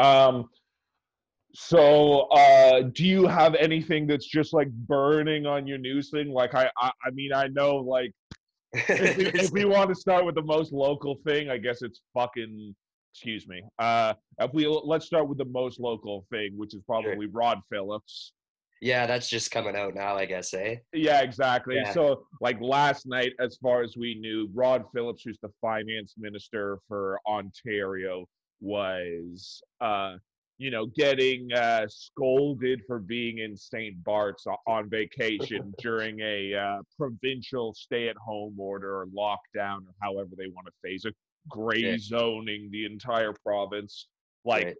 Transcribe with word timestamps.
Um, 0.00 0.48
so, 1.52 2.28
uh, 2.28 2.82
do 2.82 3.04
you 3.04 3.26
have 3.26 3.54
anything 3.56 4.06
that's 4.06 4.26
just 4.26 4.52
like 4.52 4.70
burning 4.70 5.46
on 5.46 5.66
your 5.66 5.78
news 5.78 6.10
thing? 6.10 6.32
Like, 6.32 6.54
I, 6.54 6.70
I, 6.78 6.90
I 7.04 7.10
mean, 7.12 7.32
I 7.32 7.48
know, 7.48 7.76
like, 7.76 8.12
if 8.72 9.16
we, 9.16 9.26
if 9.26 9.50
we 9.50 9.64
want 9.76 9.88
to 9.88 9.96
start 9.96 10.24
with 10.24 10.36
the 10.36 10.42
most 10.42 10.72
local 10.72 11.16
thing, 11.26 11.50
I 11.50 11.58
guess 11.58 11.82
it's 11.82 12.00
fucking. 12.14 12.74
Excuse 13.12 13.48
me. 13.48 13.60
Uh, 13.80 14.14
if 14.38 14.54
we 14.54 14.68
let's 14.68 15.04
start 15.04 15.28
with 15.28 15.36
the 15.36 15.44
most 15.46 15.80
local 15.80 16.24
thing, 16.30 16.52
which 16.56 16.76
is 16.76 16.82
probably 16.86 17.26
Rod 17.26 17.58
Phillips. 17.68 18.32
yeah, 18.80 19.04
that's 19.04 19.28
just 19.28 19.50
coming 19.50 19.74
out 19.74 19.96
now, 19.96 20.16
I 20.16 20.26
guess, 20.26 20.54
eh? 20.54 20.76
Yeah, 20.92 21.20
exactly. 21.22 21.74
Yeah. 21.74 21.92
So, 21.92 22.22
like 22.40 22.60
last 22.60 23.08
night, 23.08 23.32
as 23.40 23.56
far 23.56 23.82
as 23.82 23.96
we 23.96 24.14
knew, 24.14 24.48
Rod 24.54 24.84
Phillips, 24.94 25.24
who's 25.24 25.40
the 25.42 25.50
finance 25.60 26.14
minister 26.16 26.78
for 26.86 27.18
Ontario, 27.26 28.26
was, 28.60 29.62
uh, 29.80 30.16
you 30.58 30.70
know, 30.70 30.86
getting 30.86 31.52
uh, 31.52 31.86
scolded 31.88 32.82
for 32.86 32.98
being 32.98 33.38
in 33.38 33.56
St. 33.56 34.02
Bart's 34.04 34.46
on 34.66 34.90
vacation 34.90 35.72
during 35.78 36.20
a 36.20 36.54
uh, 36.54 36.82
provincial 36.98 37.72
stay-at-home 37.74 38.54
order 38.58 39.00
or 39.00 39.06
lockdown, 39.06 39.78
or 39.86 39.94
however 40.02 40.30
they 40.36 40.48
want 40.48 40.66
to 40.66 40.72
phase 40.82 41.04
it, 41.04 41.14
gray 41.48 41.80
Yeah. 41.80 41.96
zoning 41.98 42.68
the 42.70 42.84
entire 42.84 43.32
province. 43.42 44.08
Like, 44.44 44.66
Right. 44.66 44.76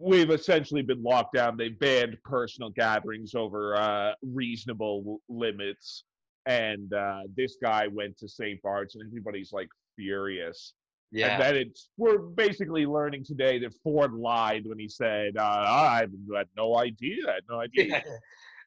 we've 0.00 0.30
essentially 0.30 0.82
been 0.82 1.02
locked 1.02 1.34
down. 1.34 1.56
They 1.56 1.68
banned 1.68 2.16
personal 2.24 2.70
gatherings 2.70 3.34
over 3.34 3.76
uh, 3.76 4.14
reasonable 4.22 5.20
limits. 5.28 6.04
And 6.46 6.92
uh, 6.94 7.22
this 7.36 7.56
guy 7.62 7.86
went 7.88 8.16
to 8.18 8.28
St. 8.28 8.60
Bart's, 8.62 8.94
and 8.96 9.06
everybody's 9.06 9.52
like 9.52 9.68
furious. 9.96 10.74
And 11.12 11.20
Yeah. 11.20 11.38
then 11.38 11.56
it's 11.56 11.88
we're 11.96 12.18
basically 12.18 12.84
learning 12.84 13.24
today 13.24 13.58
that 13.60 13.72
Ford 13.82 14.12
lied 14.12 14.66
when 14.66 14.78
he 14.78 14.88
said, 14.88 15.36
uh, 15.38 15.42
"I 15.66 16.00
had 16.00 16.12
no 16.56 16.76
idea. 16.76 17.28
I 17.28 17.32
had 17.34 17.44
no 17.48 17.60
idea." 17.62 18.02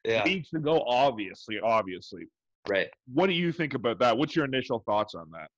yeah. 0.04 0.24
Needs 0.24 0.50
to 0.50 0.58
go 0.58 0.82
obviously, 0.86 1.60
obviously. 1.60 2.24
Right. 2.68 2.88
What 3.12 3.28
do 3.28 3.32
you 3.34 3.52
think 3.52 3.74
about 3.74 3.98
that? 4.00 4.16
What's 4.18 4.34
your 4.34 4.44
initial 4.44 4.80
thoughts 4.86 5.14
on 5.14 5.30
that? 5.32 5.48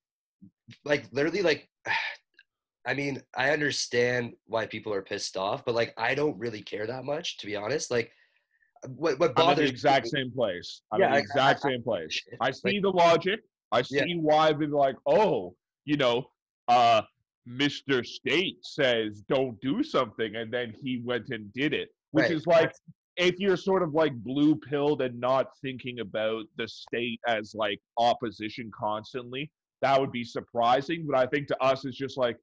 like 0.85 1.05
literally 1.13 1.43
like 1.43 1.69
I 2.87 2.93
mean, 2.93 3.23
I 3.35 3.51
understand 3.51 4.35
why 4.47 4.67
people 4.67 4.93
are 4.93 5.01
pissed 5.01 5.39
off, 5.39 5.65
but 5.65 5.75
like 5.75 5.95
I 5.97 6.15
don't 6.15 6.37
really 6.39 6.61
care 6.61 6.87
that 6.87 7.05
much, 7.05 7.39
to 7.39 7.47
be 7.47 7.57
honest. 7.57 7.91
Like 7.91 8.13
what 8.89 9.19
what 9.19 9.31
I'm 9.31 9.35
bothers 9.37 9.71
the 9.71 9.73
exact 9.73 10.05
me- 10.05 10.11
same 10.11 10.31
place. 10.31 10.83
I'm 10.93 11.01
Yeah, 11.01 11.13
the 11.13 11.19
exact 11.19 11.65
I- 11.65 11.71
same 11.71 11.83
place. 11.83 12.21
I 12.43 12.51
see 12.51 12.79
the 12.81 12.91
logic. 12.91 13.41
I 13.73 13.81
see 13.81 14.05
Yeah. 14.07 14.17
why 14.21 14.53
they're 14.53 14.69
like, 14.69 14.97
oh, 15.07 15.57
you 15.87 15.97
know, 15.97 16.27
uh, 16.69 17.03
Mr. 17.49 18.05
State 18.05 18.59
says 18.63 19.23
don't 19.29 19.61
do 19.61 19.83
something, 19.83 20.37
and 20.37 20.53
then 20.53 20.75
he 20.83 21.01
went 21.05 21.29
and 21.31 21.53
did 21.53 21.73
it, 21.75 21.91
which 22.13 22.25
Right. 22.25 22.33
is 22.33 22.47
like 22.47 22.73
if 23.17 23.39
you're 23.39 23.57
sort 23.57 23.83
of 23.83 23.95
like 23.95 24.13
blue 24.25 24.57
pilled 24.57 25.01
and 25.03 25.21
not 25.21 25.47
thinking 25.63 26.01
about 26.01 26.45
the 26.57 26.67
state 26.67 27.21
as 27.29 27.55
like 27.55 27.81
opposition 27.99 28.71
constantly, 28.77 29.51
that 29.83 30.01
would 30.01 30.11
be 30.11 30.25
surprising. 30.25 31.07
But 31.07 31.17
I 31.19 31.27
think 31.27 31.47
to 31.49 31.63
us, 31.63 31.85
it's 31.85 31.97
just 31.97 32.17
like, 32.17 32.37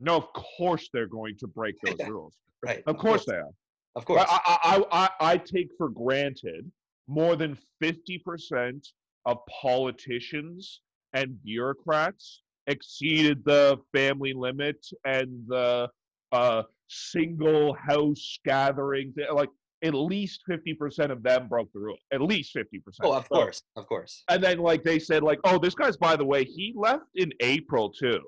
no, 0.00 0.16
of 0.16 0.32
course 0.32 0.88
they're 0.94 1.08
going 1.08 1.36
to 1.38 1.46
break 1.46 1.74
those 1.84 1.96
Yeah. 1.98 2.06
rules. 2.08 2.38
right. 2.64 2.82
Of 2.86 2.96
course 2.96 3.26
they 3.26 3.34
are. 3.36 3.50
Of 3.96 4.06
course. 4.06 4.24
I, 4.26 4.38
I, 4.64 4.84
I 5.20 5.32
I 5.32 5.36
take 5.36 5.68
for 5.76 5.88
granted 5.90 6.70
more 7.06 7.36
than 7.36 7.58
50% 7.82 8.80
of 9.26 9.38
politicians 9.60 10.80
and 11.12 11.40
bureaucrats 11.42 12.43
exceeded 12.66 13.44
the 13.44 13.78
family 13.94 14.32
limit 14.32 14.84
and 15.04 15.44
the 15.48 15.88
uh, 16.32 16.62
single 16.88 17.74
house 17.74 18.38
gathering. 18.44 19.14
Like 19.32 19.50
at 19.82 19.94
least 19.94 20.42
50% 20.48 21.10
of 21.10 21.22
them 21.22 21.48
broke 21.48 21.72
the 21.72 21.80
rule. 21.80 21.96
At 22.12 22.22
least 22.22 22.54
50%. 22.54 22.80
oh, 23.02 23.12
of 23.12 23.28
course. 23.28 23.62
Of 23.76 23.86
course. 23.86 24.24
And 24.28 24.42
then 24.42 24.58
like 24.58 24.82
they 24.82 24.98
said 24.98 25.22
like, 25.22 25.38
oh, 25.44 25.58
this 25.58 25.74
guy's 25.74 25.96
by 25.96 26.16
the 26.16 26.24
way, 26.24 26.44
he 26.44 26.72
left 26.76 27.04
in 27.14 27.32
April 27.40 27.90
too. 27.90 28.20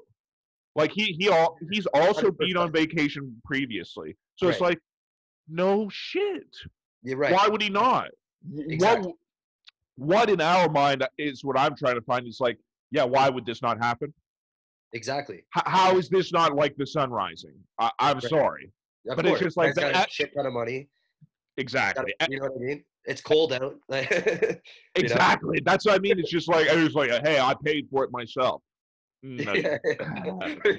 Like 0.75 0.93
he 0.93 1.17
he 1.19 1.31
all 1.31 1.57
he's 1.71 1.87
also 1.95 2.31
been 2.31 2.57
on 2.59 2.71
vacation 2.71 3.41
previously. 3.45 4.15
So 4.37 4.49
it's 4.49 4.61
like, 4.61 4.79
no 5.49 5.89
shit. 5.91 6.55
You're 7.03 7.17
right. 7.17 7.33
Why 7.33 7.49
would 7.49 7.63
he 7.63 7.71
not? 7.71 8.09
Exactly. 8.59 9.07
What 9.07 9.17
what 9.97 10.31
in 10.31 10.43
our 10.43 10.69
mind 10.69 11.07
is 11.17 11.43
what 11.43 11.59
I'm 11.59 11.75
trying 11.75 11.95
to 11.95 12.03
find 12.03 12.27
is 12.29 12.39
like, 12.41 12.59
yeah, 12.91 13.05
why 13.05 13.31
would 13.31 13.47
this 13.47 13.63
not 13.63 13.79
happen? 13.83 14.13
Exactly. 14.93 15.37
H- 15.57 15.63
how 15.67 15.97
is 15.99 16.09
this 16.09 16.33
not 16.33 16.55
like 16.55 16.77
the 16.77 16.87
sun 16.87 17.11
rising? 17.11 17.55
I- 17.79 17.91
I'm 17.99 18.17
Right. 18.19 18.23
sorry. 18.25 18.73
Of 19.09 19.17
But 19.17 19.27
it's 19.27 19.41
just 19.41 19.57
like 19.57 19.75
got 19.75 19.93
that- 19.93 20.09
a 20.09 20.11
shit 20.11 20.33
ton 20.35 20.47
of 20.47 20.53
money. 20.53 20.89
Exactly. 21.57 22.15
Got- 22.21 22.31
You 22.31 22.41
know 22.41 22.49
what 22.49 22.61
I 22.61 22.65
mean? 22.65 22.85
It's 23.05 23.21
cold 23.21 23.53
out. 23.53 23.77
Like, 23.89 24.11
know? 24.11 24.55
Exactly. 24.97 25.61
That's 25.65 25.87
what 25.87 25.95
I 25.95 25.99
mean. 25.99 26.19
It's 26.19 26.31
just 26.31 26.49
like 26.49 26.69
I 26.69 26.83
was 26.83 26.95
like, 26.95 27.11
hey, 27.25 27.39
I 27.41 27.55
paid 27.65 27.89
for 27.91 28.05
it 28.05 28.11
myself. 28.13 28.63
No, 29.23 29.55
Yeah. 29.55 29.79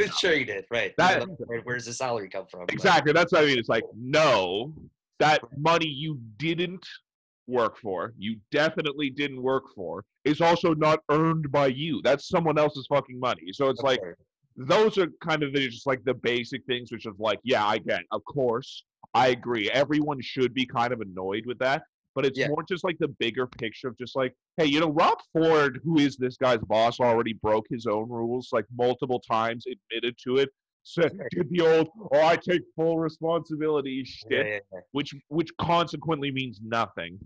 sure 0.20 0.34
you 0.34 0.46
did. 0.46 0.66
Right. 0.72 0.94
That- 0.98 1.28
Where- 1.46 1.62
Where's 1.62 1.86
the 1.86 1.94
salary 1.94 2.30
come 2.30 2.46
from? 2.48 2.62
Like, 2.62 2.74
Exactly. 2.74 3.14
That's 3.14 3.32
what 3.32 3.44
I 3.44 3.48
mean. 3.48 3.58
It's 3.60 3.70
like, 3.70 3.84
no, 3.96 4.74
that 5.20 5.42
money 5.58 5.88
you 5.88 6.20
didn't 6.38 6.86
work 7.48 7.78
for, 7.78 8.14
you 8.18 8.38
definitely 8.52 9.10
didn't 9.10 9.42
work 9.42 9.64
for, 9.76 10.04
is 10.26 10.42
also 10.42 10.74
not 10.74 11.00
earned 11.10 11.52
by 11.52 11.68
you. 11.68 12.02
That's 12.04 12.28
someone 12.28 12.58
else's 12.58 12.86
fucking 12.88 13.20
money. 13.20 13.54
So 13.54 13.70
it's 13.70 13.80
of 13.80 13.86
like, 13.86 14.02
those 14.56 14.98
are 14.98 15.08
kind 15.22 15.44
of 15.44 15.54
the, 15.54 15.68
just 15.68 15.88
like 15.88 16.04
the 16.04 16.14
basic 16.14 16.66
things, 16.66 16.92
which 16.92 17.06
is 17.06 17.14
like, 17.20 17.40
yeah, 17.44 17.66
I 17.66 17.78
get, 17.78 18.02
of 18.12 18.24
course, 18.26 18.84
I 19.14 19.30
agree. 19.30 19.70
Everyone 19.72 20.22
should 20.22 20.54
be 20.54 20.66
kind 20.66 20.92
of 20.92 21.02
annoyed 21.02 21.46
with 21.46 21.60
that. 21.60 21.84
But 22.16 22.26
it's 22.26 22.40
Yeah. 22.40 22.48
more 22.48 22.64
just 22.68 22.84
like 22.84 22.98
the 22.98 23.10
bigger 23.10 23.46
picture 23.46 23.88
of 23.88 23.98
just 23.98 24.16
like, 24.16 24.34
hey, 24.58 24.66
you 24.66 24.80
know, 24.80 24.90
Rob 24.90 25.20
Ford, 25.32 25.80
who 25.84 26.00
is 26.00 26.18
this 26.18 26.36
guy's 26.36 26.58
boss, 26.62 27.00
already 27.00 27.34
broke 27.34 27.68
his 27.70 27.86
own 27.86 28.10
rules 28.10 28.50
like 28.52 28.66
multiple 28.76 29.20
times, 29.20 29.66
admitted 29.68 30.16
to 30.24 30.38
it. 30.38 30.50
So 30.82 31.04
Right. 31.04 31.30
did 31.32 31.50
the 31.52 31.62
old, 31.62 31.90
oh, 32.12 32.26
I 32.26 32.36
take 32.38 32.62
full 32.76 32.98
responsibility 32.98 34.04
shit, 34.04 34.32
yeah, 34.32 34.60
yeah. 34.74 34.80
which 34.94 35.14
which 35.28 35.50
consequently 35.62 36.32
means 36.32 36.60
nothing. 36.64 37.20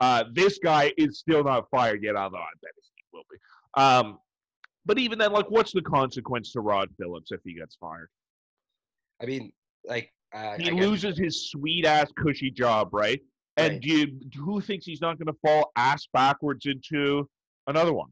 Uh, 0.00 0.24
this 0.32 0.58
guy 0.62 0.92
is 0.96 1.18
still 1.18 1.42
not 1.42 1.68
fired 1.70 2.02
yet, 2.02 2.16
although 2.16 2.38
I 2.38 2.52
bet 2.62 2.70
he 2.76 3.04
will 3.12 3.22
be. 3.30 3.38
Um, 3.80 4.18
but 4.84 4.98
even 4.98 5.18
then, 5.18 5.32
like, 5.32 5.50
what's 5.50 5.72
the 5.72 5.82
consequence 5.82 6.52
to 6.52 6.60
Rod 6.60 6.88
Phillips 6.98 7.32
if 7.32 7.40
he 7.44 7.54
gets 7.54 7.76
fired? 7.76 8.08
I 9.22 9.26
mean, 9.26 9.52
like, 9.84 10.12
uh, 10.34 10.56
He 10.58 10.70
loses 10.70 11.18
his 11.18 11.50
sweet 11.50 11.86
ass 11.86 12.12
cushy 12.16 12.50
job, 12.50 12.90
right? 12.92 13.20
And 13.56 13.74
Right. 13.74 13.80
do 13.80 13.88
you, 13.88 14.20
who 14.36 14.60
thinks 14.60 14.84
he's 14.84 15.00
not 15.00 15.18
going 15.18 15.26
to 15.26 15.38
fall 15.44 15.72
ass 15.76 16.06
backwards 16.12 16.66
into 16.66 17.28
another 17.66 17.92
one? 17.94 18.10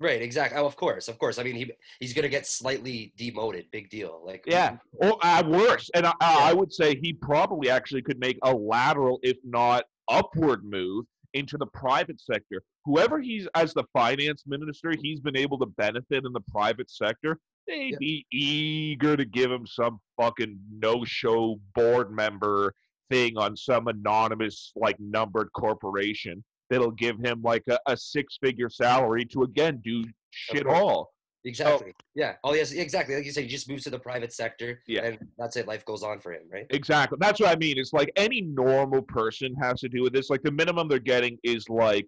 Right, 0.00 0.22
exactly. 0.22 0.58
Oh, 0.58 0.66
of 0.66 0.76
course, 0.76 1.08
of 1.08 1.18
course. 1.18 1.38
I 1.38 1.42
mean, 1.42 1.56
he 1.56 1.72
he's 1.98 2.12
gonna 2.12 2.28
get 2.28 2.46
slightly 2.46 3.12
demoted. 3.16 3.68
Big 3.72 3.90
deal. 3.90 4.22
Like, 4.24 4.44
Yeah, 4.46 4.76
or 4.92 5.18
uh, 5.22 5.42
worse. 5.44 5.90
And 5.92 6.06
I, 6.06 6.12
I 6.20 6.52
would 6.52 6.72
say 6.72 6.94
he 7.02 7.14
probably 7.14 7.68
actually 7.68 8.02
could 8.02 8.20
make 8.20 8.38
a 8.44 8.54
lateral, 8.54 9.18
if 9.24 9.38
not 9.42 9.86
upward, 10.08 10.64
move 10.64 11.04
into 11.34 11.58
the 11.58 11.66
private 11.66 12.20
sector. 12.20 12.62
Whoever 12.84 13.20
he's 13.20 13.46
as 13.54 13.74
the 13.74 13.84
finance 13.92 14.44
minister, 14.46 14.92
he's 15.02 15.20
been 15.20 15.36
able 15.36 15.58
to 15.58 15.66
benefit 15.66 16.24
in 16.24 16.32
the 16.32 16.40
private 16.50 16.90
sector. 16.90 17.38
They'd 17.66 17.92
Yeah. 17.92 17.98
be 18.00 18.26
eager 18.32 19.16
to 19.16 19.24
give 19.26 19.50
him 19.50 19.66
some 19.66 20.00
fucking 20.18 20.58
no-show 20.70 21.60
board 21.74 22.10
member 22.10 22.72
thing 23.10 23.36
on 23.36 23.56
some 23.56 23.88
anonymous, 23.88 24.72
like 24.74 24.98
numbered 25.00 25.50
corporation 25.52 26.42
that'll 26.70 26.90
give 26.92 27.18
him 27.18 27.42
like 27.42 27.62
a, 27.68 27.78
a 27.86 27.96
six-figure 27.96 28.70
salary 28.70 29.24
to 29.26 29.42
again 29.42 29.80
do 29.84 30.04
shit 30.30 30.66
all. 30.66 31.10
Exactly. 31.44 31.94
Yeah. 32.14 32.34
Oh, 32.44 32.54
yes, 32.54 32.72
exactly. 32.72 33.14
Like 33.14 33.24
you 33.24 33.32
said, 33.32 33.44
he 33.44 33.48
just 33.48 33.68
moves 33.68 33.84
to 33.84 33.90
the 33.90 33.98
private 33.98 34.32
sector. 34.32 34.80
Yeah. 34.86 35.04
And 35.04 35.18
that's 35.38 35.56
it. 35.56 35.66
Life 35.66 35.84
goes 35.84 36.02
on 36.02 36.20
for 36.20 36.32
him, 36.32 36.42
right? 36.52 36.66
Exactly. 36.70 37.18
That's 37.20 37.40
what 37.40 37.50
I 37.50 37.56
mean. 37.56 37.78
It's 37.78 37.92
like 37.92 38.10
any 38.16 38.42
normal 38.42 39.02
person 39.02 39.54
has 39.60 39.80
to 39.80 39.88
do 39.88 40.02
with 40.02 40.12
this. 40.12 40.30
Like 40.30 40.42
the 40.42 40.52
minimum 40.52 40.88
they're 40.88 40.98
getting 40.98 41.38
is 41.44 41.68
like 41.68 42.06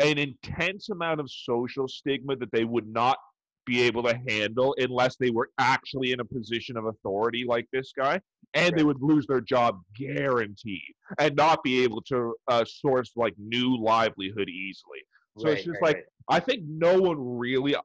an 0.00 0.18
intense 0.18 0.88
amount 0.90 1.20
of 1.20 1.30
social 1.30 1.88
stigma 1.88 2.36
that 2.36 2.52
they 2.52 2.64
would 2.64 2.86
not 2.86 3.18
be 3.66 3.82
able 3.82 4.02
to 4.02 4.18
handle 4.28 4.74
unless 4.78 5.16
they 5.16 5.30
were 5.30 5.50
actually 5.58 6.12
in 6.12 6.20
a 6.20 6.24
position 6.24 6.76
of 6.76 6.86
authority 6.86 7.44
like 7.46 7.66
this 7.72 7.92
guy. 7.96 8.20
And 8.54 8.76
they 8.76 8.82
would 8.82 9.02
lose 9.02 9.26
their 9.26 9.42
job 9.42 9.80
guaranteed 9.96 10.94
and 11.18 11.36
not 11.36 11.62
be 11.62 11.84
able 11.84 12.00
to 12.02 12.34
uh, 12.48 12.64
source 12.66 13.12
like 13.14 13.34
new 13.36 13.76
livelihood 13.76 14.48
easily. 14.48 15.00
So 15.36 15.48
it's 15.48 15.64
just 15.64 15.78
right, 15.82 15.82
like 15.82 15.96
right. 15.96 16.04
I 16.30 16.40
think 16.40 16.62
no 16.66 16.98
one 17.00 17.16
really 17.18 17.76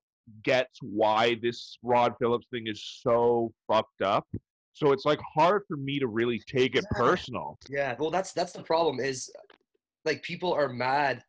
gets 0.43 0.79
why 0.81 1.35
this 1.41 1.77
Rod 1.83 2.13
Phillips 2.19 2.47
thing 2.51 2.67
is 2.67 2.83
so 3.01 3.53
fucked 3.67 4.01
up. 4.01 4.27
So 4.73 4.91
it's 4.91 5.05
like 5.05 5.19
hard 5.35 5.63
for 5.67 5.77
me 5.77 5.99
to 5.99 6.07
really 6.07 6.39
take 6.47 6.75
it 6.75 6.83
Yeah. 6.91 6.97
personal. 6.99 7.59
Yeah. 7.69 7.95
Well, 7.99 8.09
that's 8.11 8.31
that's 8.33 8.53
the 8.53 8.63
problem. 8.63 8.99
Is 8.99 9.29
like 10.05 10.23
people 10.23 10.51
are 10.53 10.69
mad. 10.69 11.23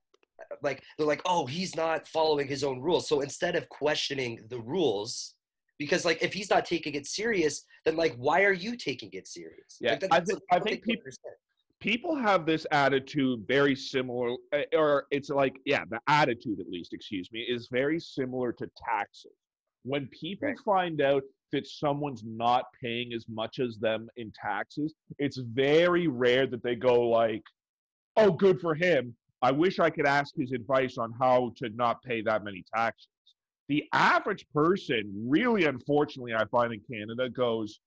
Like 0.62 0.82
they're 0.96 1.06
like, 1.06 1.23
oh, 1.26 1.46
he's 1.46 1.76
not 1.76 2.08
following 2.08 2.49
his 2.49 2.64
own 2.64 2.81
rules. 2.81 3.08
So 3.08 3.20
instead 3.20 3.55
of 3.56 3.69
questioning 3.69 4.41
the 4.49 4.61
rules, 4.61 5.35
because 5.79 6.05
like 6.05 6.23
if 6.23 6.32
he's 6.32 6.50
not 6.50 6.64
taking 6.64 6.94
it 6.94 7.06
serious, 7.06 7.64
then 7.85 7.97
like 7.97 8.14
why 8.17 8.44
are 8.44 8.52
you 8.52 8.76
taking 8.76 9.11
it 9.12 9.26
serious? 9.29 9.76
Yeah, 9.81 9.93
Like, 10.00 10.05
I 10.11 10.20
think- 10.20 10.40
I 10.50 10.58
think 10.61 10.82
understand. 10.88 11.35
People 11.84 12.16
have 12.16 12.46
this 12.46 12.66
attitude 12.70 13.44
very 13.46 13.76
similar 13.76 14.34
uh, 14.54 14.62
or 14.72 15.06
it's 15.10 15.28
like 15.28 15.60
yeah 15.66 15.84
the 15.90 16.00
attitude 16.08 16.58
at 16.58 16.66
least 16.70 16.94
excuse 16.94 17.28
me 17.31 17.40
is 17.40 17.69
very 17.70 18.00
similar 18.00 18.52
to 18.52 18.66
taxes. 18.88 19.32
When 19.82 20.08
people 20.08 20.48
Right. 20.48 20.58
find 20.64 21.02
out 21.02 21.22
that 21.52 21.66
someone's 21.66 22.22
not 22.25 22.64
paying 22.82 23.12
as 23.12 23.26
much 23.28 23.58
as 23.58 23.76
them 23.76 24.08
in 24.16 24.32
taxes 24.32 24.94
it's 25.19 25.36
very 25.36 26.06
rare 26.08 26.46
that 26.46 26.62
they 26.62 26.75
go 26.75 27.06
like 27.06 27.42
oh 28.16 28.32
good 28.32 28.60
for 28.62 28.75
him. 28.75 29.14
I 29.42 29.50
wish 29.50 29.78
i 29.78 29.90
could 29.90 30.06
ask 30.06 30.34
his 30.34 30.52
advice 30.52 30.96
on 30.96 31.12
how 31.20 31.52
to 31.58 31.69
not 31.69 32.02
pay 32.02 32.22
that 32.22 32.44
many 32.44 32.64
taxes. 32.75 33.08
The 33.69 33.84
average 33.92 34.46
person 34.54 35.02
really 35.28 35.66
unfortunately 35.66 36.32
i 36.34 36.46
find 36.46 36.72
in 36.72 36.80
canada 36.90 37.28
goes 37.28 37.80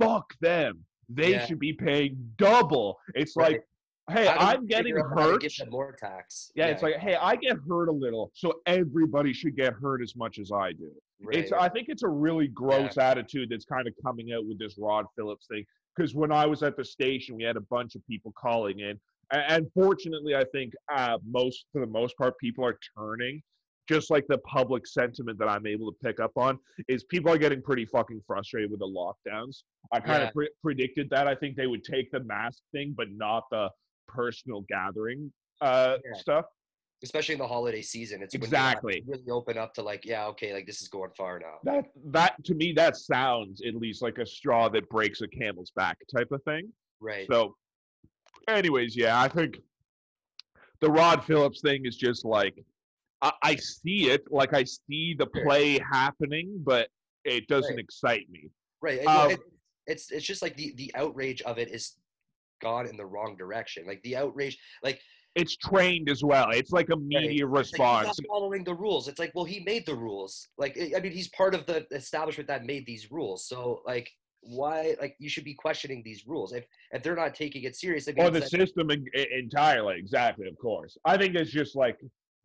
fuck 0.00 0.32
them 0.40 0.86
they 1.08 1.32
Yeah. 1.32 1.46
should 1.46 1.58
be 1.58 1.72
paying 1.72 2.32
double 2.36 2.98
it's 3.14 3.36
Right. 3.36 3.52
like 3.52 3.68
hey 4.10 4.28
i'm 4.28 4.66
getting 4.66 4.84
figure 4.94 5.00
out 5.00 5.18
how 5.18 5.26
to 5.26 5.32
hurt 5.32 5.52
them 5.58 5.70
more 5.70 5.92
tax. 5.92 6.50
yeah, 6.54 6.66
it's 6.66 6.82
like 6.82 6.96
hey 6.96 7.16
i 7.16 7.34
get 7.36 7.56
hurt 7.68 7.88
a 7.88 7.92
little 7.92 8.30
so 8.34 8.52
everybody 8.66 9.32
should 9.32 9.56
get 9.56 9.72
hurt 9.74 10.00
as 10.02 10.14
much 10.16 10.38
as 10.38 10.52
i 10.52 10.72
do 10.72 10.90
right, 11.22 11.36
it's 11.38 11.52
i 11.52 11.68
think 11.68 11.88
it's 11.88 12.02
a 12.04 12.08
really 12.08 12.48
gross 12.48 12.96
Yeah. 12.96 13.10
attitude 13.10 13.50
that's 13.50 13.64
kind 13.64 13.86
of 13.88 13.94
coming 14.04 14.32
out 14.32 14.46
with 14.46 14.58
this 14.58 14.76
rod 14.78 15.06
phillips 15.16 15.46
thing 15.48 15.64
because 15.96 16.14
when 16.14 16.30
i 16.32 16.46
was 16.46 16.62
at 16.62 16.76
the 16.76 16.84
station 16.84 17.36
we 17.36 17.42
had 17.44 17.56
a 17.56 17.60
bunch 17.62 17.94
of 17.96 18.06
people 18.06 18.32
calling 18.36 18.78
in 18.80 18.98
and 19.32 19.66
fortunately 19.74 20.36
i 20.36 20.44
think 20.52 20.72
uh, 20.94 21.18
most 21.28 21.66
for 21.72 21.80
the 21.80 21.86
most 21.90 22.16
part 22.16 22.38
people 22.38 22.64
are 22.64 22.78
turning 22.96 23.42
just 23.88 24.10
like 24.10 24.26
the 24.28 24.38
public 24.38 24.86
sentiment 24.86 25.38
that 25.38 25.48
i'm 25.48 25.66
able 25.66 25.90
to 25.90 25.96
pick 26.02 26.20
up 26.20 26.32
on 26.36 26.58
is 26.88 27.04
people 27.04 27.30
are 27.32 27.38
getting 27.38 27.62
pretty 27.62 27.84
fucking 27.86 28.20
frustrated 28.26 28.70
with 28.70 28.80
the 28.80 28.86
lockdowns 28.86 29.62
i 29.92 30.00
kind 30.00 30.22
Yeah. 30.22 30.28
of 30.28 30.34
pre- 30.34 30.50
predicted 30.62 31.08
that 31.10 31.26
i 31.28 31.34
think 31.34 31.56
they 31.56 31.66
would 31.66 31.84
take 31.84 32.10
the 32.10 32.20
mask 32.20 32.58
thing 32.72 32.94
but 32.96 33.08
not 33.10 33.44
the 33.50 33.70
personal 34.08 34.62
gathering 34.68 35.32
uh, 35.60 35.96
Yeah. 36.04 36.18
stuff 36.18 36.44
especially 37.02 37.34
in 37.34 37.38
the 37.38 37.46
holiday 37.46 37.82
season. 37.82 38.22
It's 38.22 38.32
when 38.34 38.50
you 38.50 38.56
have 38.56 38.80
to 38.80 38.88
Exactly. 38.88 39.04
really 39.06 39.30
open 39.30 39.58
up 39.58 39.74
to 39.74 39.82
like, 39.82 40.06
yeah, 40.06 40.26
okay, 40.28 40.54
like 40.54 40.66
this 40.66 40.80
is 40.80 40.88
going 40.88 41.10
far 41.14 41.38
now. 41.38 41.56
that 41.62 41.84
that 42.06 42.42
to 42.46 42.54
me 42.54 42.72
that 42.72 42.96
sounds 42.96 43.60
at 43.66 43.74
least 43.74 44.00
like 44.00 44.16
a 44.16 44.24
straw 44.26 44.70
that 44.70 44.88
breaks 44.88 45.20
a 45.20 45.28
camel's 45.28 45.70
back 45.76 45.98
type 46.14 46.32
of 46.32 46.42
thing 46.44 46.72
Right. 47.00 47.26
so 47.30 47.54
anyways 48.48 48.96
yeah 48.96 49.20
i 49.20 49.28
think 49.28 49.60
the 50.80 50.90
rod 50.90 51.22
phillips 51.22 51.60
thing 51.60 51.84
is 51.84 51.96
just 51.98 52.24
like 52.24 52.56
i, 53.22 53.32
I 53.42 53.56
see 53.56 54.10
it 54.10 54.22
like 54.30 54.52
i 54.54 54.64
see 54.64 55.14
the 55.18 55.26
play 55.26 55.78
happening 55.92 56.60
but 56.64 56.88
it 57.24 57.46
doesn't 57.48 57.74
Right. 57.76 57.84
excite 57.84 58.26
me 58.30 58.50
Right. 58.82 58.98
and, 59.00 59.08
Um, 59.08 59.30
it, 59.32 59.40
it's 59.86 60.10
it's 60.10 60.24
just 60.26 60.42
like 60.42 60.56
the 60.56 60.72
the 60.76 60.92
outrage 60.94 61.42
of 61.42 61.58
it 61.58 61.68
is 61.72 61.94
gone 62.60 62.86
in 62.86 62.96
the 62.96 63.04
wrong 63.06 63.36
direction. 63.36 63.86
Like 63.86 64.02
the 64.02 64.16
outrage, 64.16 64.58
like 64.82 65.00
it's 65.34 65.56
trained 65.56 66.08
as 66.08 66.22
well 66.24 66.50
it's 66.50 66.72
like 66.72 66.88
a 66.90 66.96
media 66.96 67.46
It's 67.46 67.52
like, 67.52 67.64
he's 67.64 67.72
response 67.72 68.06
not 68.06 68.26
following 68.28 68.64
the 68.64 68.74
rules. 68.74 69.08
It's 69.08 69.18
like, 69.18 69.32
well, 69.34 69.44
he 69.44 69.60
made 69.60 69.84
the 69.86 69.94
rules. 69.94 70.48
Like, 70.56 70.78
I 70.96 71.00
mean, 71.00 71.12
he's 71.12 71.28
part 71.28 71.54
of 71.54 71.66
the 71.66 71.86
establishment 71.90 72.48
that 72.48 72.64
made 72.64 72.86
these 72.86 73.10
rules. 73.10 73.46
So, 73.48 73.82
like, 73.86 74.10
why? 74.40 74.94
Like, 75.00 75.16
you 75.18 75.28
should 75.28 75.44
be 75.44 75.54
questioning 75.54 76.02
these 76.04 76.26
rules. 76.26 76.52
If 76.52 76.64
if 76.92 77.02
they're 77.02 77.16
not 77.16 77.34
taking 77.34 77.62
it 77.64 77.76
seriously, 77.76 78.14
or 78.18 78.30
the 78.30 78.40
that- 78.40 78.50
system 78.50 78.90
e- 78.90 79.26
entirely 79.32 79.98
exactly 79.98 80.46
of 80.48 80.56
course 80.58 80.96
i 81.04 81.16
think 81.16 81.34
it's 81.34 81.50
just 81.50 81.74
like 81.76 81.98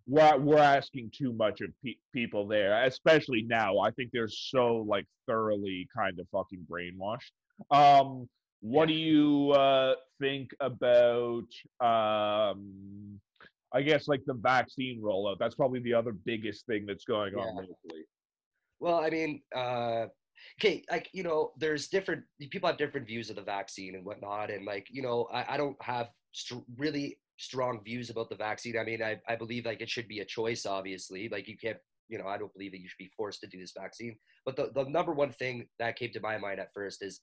we're, 0.07 0.38
we're 0.38 0.57
asking 0.57 1.12
too 1.13 1.33
much 1.33 1.62
of 1.62 1.69
pe- 1.83 1.95
people 2.13 2.48
there 2.48 2.83
especially 2.86 3.44
now 3.44 3.77
i 3.80 3.92
think 3.92 4.09
they're 4.12 4.27
so 4.27 4.77
like 4.88 5.06
thoroughly 5.27 5.88
kind 5.95 6.19
of 6.19 6.27
fucking 6.31 6.65
brainwashed. 6.69 7.31
Um 7.69 8.27
what 8.62 8.88
do 8.88 8.94
you 8.94 9.51
uh 9.51 9.95
think 10.19 10.51
about 10.59 11.48
um 11.80 13.19
i 13.74 13.81
guess 13.81 14.07
like 14.07 14.21
the 14.25 14.33
vaccine 14.33 15.01
rollout? 15.01 15.38
That's 15.39 15.56
probably 15.56 15.80
the 15.80 15.94
other 15.94 16.12
biggest 16.12 16.65
thing 16.65 16.86
that's 16.86 17.06
going 17.06 17.33
on 17.36 17.47
Yeah. 17.47 17.62
locally 17.62 18.04
Well, 18.80 19.00
I 19.00 19.09
mean, 19.12 19.42
uh, 19.56 20.07
okay, 20.59 20.83
like 20.92 21.09
you 21.13 21.24
know, 21.24 21.51
there's 21.57 21.88
different 21.88 22.24
people 22.50 22.68
have 22.68 22.77
different 22.77 23.07
views 23.07 23.30
of 23.30 23.36
the 23.36 23.44
vaccine 23.44 23.94
and 23.95 24.04
whatnot, 24.04 24.50
and 24.50 24.65
like 24.65 24.88
you 24.89 25.01
know, 25.04 25.27
I, 25.31 25.54
I 25.54 25.57
don't 25.57 25.77
have 25.83 26.09
str- 26.31 26.65
really 26.77 27.19
strong 27.41 27.81
views 27.83 28.09
about 28.09 28.29
the 28.29 28.35
vaccine. 28.35 28.77
I 28.77 28.83
mean, 28.83 29.01
I, 29.01 29.19
I 29.27 29.35
believe 29.35 29.65
like 29.65 29.81
it 29.81 29.89
should 29.89 30.07
be 30.07 30.19
a 30.19 30.25
choice, 30.25 30.65
obviously. 30.65 31.29
Like 31.29 31.47
you 31.47 31.57
can't, 31.57 31.77
you 32.07 32.17
know, 32.17 32.27
I 32.27 32.38
don't 32.38 32.53
believe 32.53 32.71
that 32.71 32.81
you 32.81 32.88
should 32.88 32.97
be 32.97 33.11
forced 33.17 33.41
to 33.41 33.47
do 33.47 33.59
this 33.59 33.73
vaccine. 33.77 34.15
But 34.45 34.55
the 34.55 34.71
the 34.73 34.85
number 34.89 35.13
one 35.13 35.31
thing 35.31 35.67
that 35.79 35.97
came 35.97 36.11
to 36.11 36.19
my 36.21 36.38
mind 36.38 36.59
at 36.59 36.73
first 36.73 37.01
is 37.01 37.21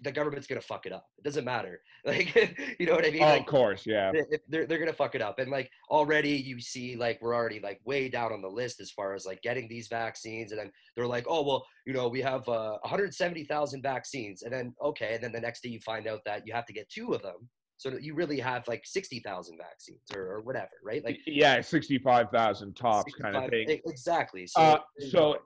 the 0.00 0.12
government's 0.12 0.46
gonna 0.46 0.60
fuck 0.60 0.86
it 0.86 0.92
up. 0.92 1.06
It 1.18 1.24
doesn't 1.24 1.44
matter, 1.44 1.80
like 2.06 2.34
you 2.78 2.86
know 2.86 2.94
what 2.94 3.06
I 3.06 3.10
mean? 3.10 3.22
oh, 3.22 3.26
Like, 3.26 3.40
of 3.42 3.46
course 3.46 3.84
yeah 3.86 4.12
they're 4.48 4.66
they're 4.66 4.78
gonna 4.78 4.92
fuck 4.92 5.14
it 5.14 5.22
up 5.22 5.38
and 5.38 5.50
like 5.50 5.70
already 5.90 6.30
you 6.30 6.60
see 6.60 6.96
like 6.96 7.18
we're 7.20 7.34
already 7.34 7.60
like 7.60 7.80
way 7.84 8.08
down 8.08 8.32
on 8.32 8.40
the 8.40 8.48
list 8.48 8.80
as 8.80 8.90
far 8.90 9.14
as 9.14 9.26
like 9.26 9.42
getting 9.42 9.68
these 9.68 9.88
vaccines 9.88 10.52
and 10.52 10.60
then 10.60 10.70
they're 10.96 11.06
like 11.06 11.26
oh 11.28 11.42
well 11.42 11.66
you 11.86 11.92
know 11.92 12.08
we 12.08 12.20
have 12.20 12.48
uh, 12.48 12.78
170,000 12.82 13.82
vaccines 13.82 14.42
and 14.42 14.52
then 14.52 14.74
okay 14.82 15.14
and 15.14 15.22
then 15.22 15.32
the 15.32 15.40
next 15.40 15.62
day 15.62 15.68
you 15.68 15.80
find 15.80 16.06
out 16.06 16.20
that 16.24 16.46
you 16.46 16.52
have 16.54 16.66
to 16.66 16.72
get 16.72 16.88
two 16.88 17.12
of 17.12 17.22
them 17.22 17.48
so 17.76 17.90
that 17.90 18.02
you 18.02 18.14
really 18.14 18.38
have 18.38 18.66
like 18.68 18.82
60,000 18.84 19.58
vaccines 19.58 20.00
or, 20.14 20.22
or 20.22 20.40
whatever 20.42 20.70
right 20.82 21.04
like 21.04 21.18
yeah 21.26 21.60
65000 21.60 22.74
tops 22.74 23.12
kind 23.14 23.36
of 23.36 23.50
thing 23.50 23.80
exactly 23.86 24.46
so 24.46 24.60
Uh, 24.60 24.78
so 25.10 25.36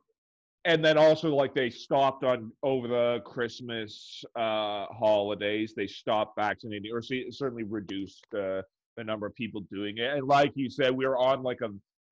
and 0.64 0.84
then 0.84 0.98
also 0.98 1.34
like 1.34 1.54
they 1.54 1.70
stopped 1.70 2.24
on 2.24 2.52
over 2.62 2.88
the 2.88 3.22
Christmas 3.24 4.22
uh, 4.36 4.86
holidays. 4.86 5.72
They 5.74 5.86
stopped 5.86 6.34
vaccinating, 6.38 6.92
or 6.92 7.00
see, 7.00 7.30
certainly 7.30 7.62
reduced 7.62 8.26
uh, 8.34 8.62
the 8.96 9.04
number 9.04 9.26
of 9.26 9.34
people 9.34 9.62
doing 9.72 9.98
it. 9.98 10.12
And 10.12 10.26
like 10.26 10.52
you 10.56 10.68
said, 10.68 10.94
we 10.94 11.06
were 11.06 11.16
on 11.16 11.42
like 11.42 11.60
a 11.62 11.70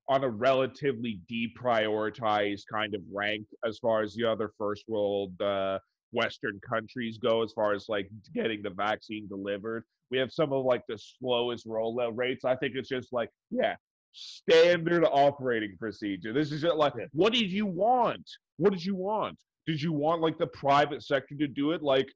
on 0.08 0.22
a 0.22 0.28
relatively 0.28 1.20
deprioritized 1.30 2.62
kind 2.72 2.94
of 2.94 3.02
rank 3.12 3.44
as 3.66 3.78
far 3.78 4.02
as 4.02 4.14
the 4.14 4.24
other 4.24 4.52
first 4.56 4.84
world 4.88 5.38
uh, 5.42 5.78
Western 6.12 6.60
countries 6.66 7.18
go, 7.18 7.42
as 7.42 7.52
far 7.52 7.74
as 7.74 7.86
like 7.88 8.08
getting 8.32 8.62
the 8.62 8.70
vaccine 8.70 9.26
delivered. 9.28 9.84
We 10.10 10.18
have 10.18 10.32
some 10.32 10.52
of 10.52 10.64
like 10.64 10.82
the 10.88 10.98
slowest 10.98 11.66
rollout 11.66 12.12
rates. 12.16 12.44
I 12.44 12.56
think 12.56 12.74
it's 12.76 12.88
just 12.88 13.12
like 13.12 13.30
yeah, 13.50 13.74
standard 14.12 15.04
operating 15.04 15.76
procedure. 15.78 16.32
This 16.32 16.52
is 16.52 16.62
just 16.62 16.76
like, 16.76 16.94
Yeah. 16.98 17.06
what 17.12 17.32
did 17.32 17.50
you 17.50 17.66
want? 17.66 18.28
What 18.56 18.72
did 18.72 18.84
you 18.84 18.94
want? 18.94 19.38
Did 19.66 19.82
you 19.82 19.92
want 19.92 20.22
like 20.22 20.38
the 20.38 20.46
private 20.46 21.02
sector 21.02 21.34
to 21.36 21.46
do 21.46 21.72
it? 21.72 21.82
Like, 21.82 22.08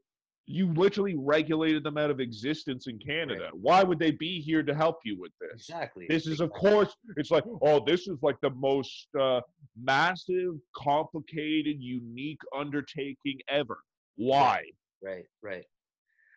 you 0.47 0.73
literally 0.73 1.15
regulated 1.17 1.85
them 1.85 1.97
out 1.97 2.11
of 2.11 2.19
existence 2.19 2.89
in 2.89 2.99
Canada. 2.99 3.51
Why 3.53 3.85
would 3.85 4.01
they 4.01 4.11
be 4.11 4.41
here 4.41 4.65
to 4.65 4.75
help 4.75 4.97
you 5.05 5.17
with 5.21 5.31
this? 5.41 5.69
exactly 5.69 6.07
This 6.09 6.27
is, 6.27 6.41
of 6.41 6.51
course, 6.51 6.93
it's 7.17 7.31
like, 7.31 7.45
oh, 7.63 7.85
this 7.85 8.09
is 8.09 8.19
like 8.23 8.37
the 8.41 8.51
most 8.51 9.07
uh, 9.21 9.43
massive, 9.81 10.55
complicated, 10.75 11.77
unique 11.79 12.41
undertaking 12.57 13.39
ever. 13.49 13.79
Why? 14.17 14.65
right 15.03 15.25
right 15.43 15.65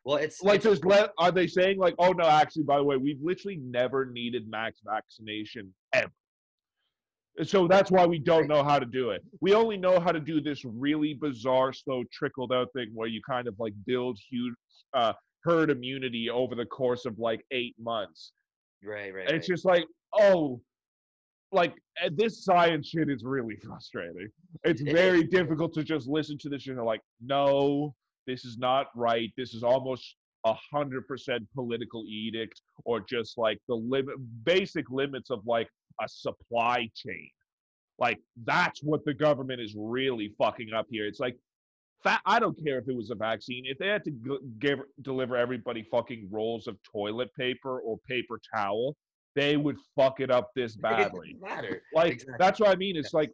well 0.03 0.17
it's 0.17 0.41
Like, 0.41 0.57
it's, 0.57 0.65
there's 0.65 0.83
le- 0.83 1.12
are 1.17 1.31
they 1.31 1.48
saying 1.48 1.77
like, 1.77 1.95
oh 2.00 2.12
no, 2.12 2.25
actually, 2.25 2.63
by 2.63 2.77
the 2.77 2.83
way, 2.83 2.98
we've 2.98 3.22
literally 3.22 3.57
never 3.57 4.05
needed 4.05 4.50
max 4.50 4.79
vaccination 4.86 5.74
ever. 5.93 6.12
So 7.41 7.67
that's 7.67 7.89
why 7.89 8.05
we 8.05 8.19
don't 8.19 8.48
know 8.48 8.63
how 8.63 8.77
to 8.77 8.86
do 8.86 9.10
it. 9.10 9.24
We 9.41 9.55
only 9.55 9.75
know 9.75 10.00
how 10.00 10.12
to 10.12 10.19
do 10.19 10.39
this 10.39 10.63
really 10.63 11.15
bizarre, 11.15 11.74
slow, 11.74 12.03
trickled 12.12 12.53
out 12.53 12.67
thing 12.74 12.91
where 12.93 13.07
you 13.07 13.22
kind 13.27 13.48
of 13.48 13.55
like 13.57 13.74
build 13.88 14.19
huge 14.29 14.53
uh, 14.93 15.13
herd 15.43 15.72
immunity 15.72 16.29
over 16.29 16.53
the 16.53 16.65
course 16.65 17.05
of 17.05 17.17
like 17.17 17.43
eight 17.51 17.75
months. 17.79 18.33
right 18.83 19.13
right 19.13 19.27
And 19.27 19.36
it's 19.36 19.50
right. 19.50 19.55
just 19.55 19.65
like, 19.65 19.86
oh, 20.13 20.62
like 21.51 21.74
uh, 22.03 22.10
this 22.15 22.43
science 22.43 22.89
shit 22.89 23.10
is 23.10 23.24
really 23.24 23.55
frustrating. 23.67 24.29
It's 24.63 24.81
very 24.81 25.24
difficult 25.24 25.74
to 25.74 25.83
just 25.83 26.07
listen 26.07 26.38
to 26.39 26.50
this 26.50 26.67
and 26.67 26.75
you're 26.75 26.86
like, 26.86 27.01
no, 27.19 27.95
this 28.27 28.46
is 28.46 28.58
not 28.58 28.88
right. 28.96 29.32
This 29.38 29.53
is 29.53 29.63
almost 29.63 30.15
a 30.46 30.53
hundred 30.74 31.08
percent 31.08 31.44
political 31.56 32.03
edict 32.08 32.62
or 32.86 33.00
just 33.00 33.38
like 33.38 33.60
the 33.68 33.75
limit 33.75 34.15
basic 34.44 34.89
limits 34.89 35.30
of 35.30 35.39
like 35.46 35.70
a 36.01 36.08
supply 36.08 36.89
chain. 36.96 37.30
Like 38.00 38.20
that's 38.46 38.82
what 38.82 39.06
the 39.06 39.13
government 39.13 39.62
is 39.62 39.75
really 39.77 40.34
fucking 40.38 40.74
up 40.74 40.88
here. 40.89 41.06
It's 41.08 41.20
like 41.20 41.38
I 42.25 42.39
don't 42.39 42.58
care 42.65 42.80
if 42.80 42.89
it 42.89 42.96
was 42.96 43.12
a 43.12 43.15
vaccine. 43.15 43.63
If 43.65 43.77
they 43.77 43.88
had 43.88 44.03
to 44.03 44.12
g- 44.12 44.38
give 44.60 44.80
deliver 45.03 45.38
everybody 45.38 45.88
fucking 45.89 46.27
rolls 46.32 46.68
of 46.68 46.77
toilet 46.84 47.30
paper 47.39 47.80
or 47.80 47.98
paper 48.08 48.39
towel, 48.53 48.98
they 49.36 49.56
would 49.56 49.77
fuck 49.96 50.20
it 50.20 50.30
up 50.30 50.51
this 50.53 50.75
badly. 50.82 51.38
Like 51.96 52.13
Exactly. 52.13 52.36
that's 52.39 52.60
what 52.60 52.70
I 52.70 52.75
mean. 52.75 52.98
It's 52.98 53.13
like 53.13 53.32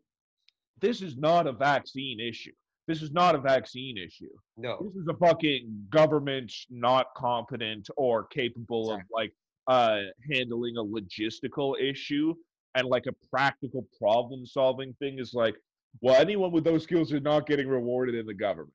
this 0.81 1.01
is 1.01 1.17
not 1.17 1.47
a 1.47 1.51
vaccine 1.51 2.19
issue. 2.19 2.51
This 2.89 3.03
is 3.03 3.11
not 3.11 3.35
a 3.35 3.37
vaccine 3.37 3.99
issue. 3.99 4.33
no 4.57 4.77
This 4.81 5.03
is 5.03 5.07
a 5.07 5.13
fucking 5.13 5.85
government 5.91 6.51
not 6.71 7.05
competent 7.15 7.87
or 7.95 8.25
capable 8.25 8.91
of 8.91 9.01
like 9.13 9.31
uh 9.67 9.99
handling 10.33 10.75
a 10.77 10.83
logistical 10.83 11.79
issue 11.79 12.33
and 12.73 12.87
like 12.87 13.05
a 13.05 13.13
practical 13.29 13.85
problem 14.01 14.43
solving 14.45 14.91
thing 14.99 15.19
is 15.19 15.35
like 15.35 15.55
Well, 16.01 16.19
anyone 16.19 16.51
with 16.51 16.63
those 16.63 16.81
skills 16.83 17.13
are 17.13 17.19
not 17.19 17.45
getting 17.45 17.67
rewarded 17.67 18.15
in 18.15 18.25
the 18.25 18.33
government. 18.33 18.73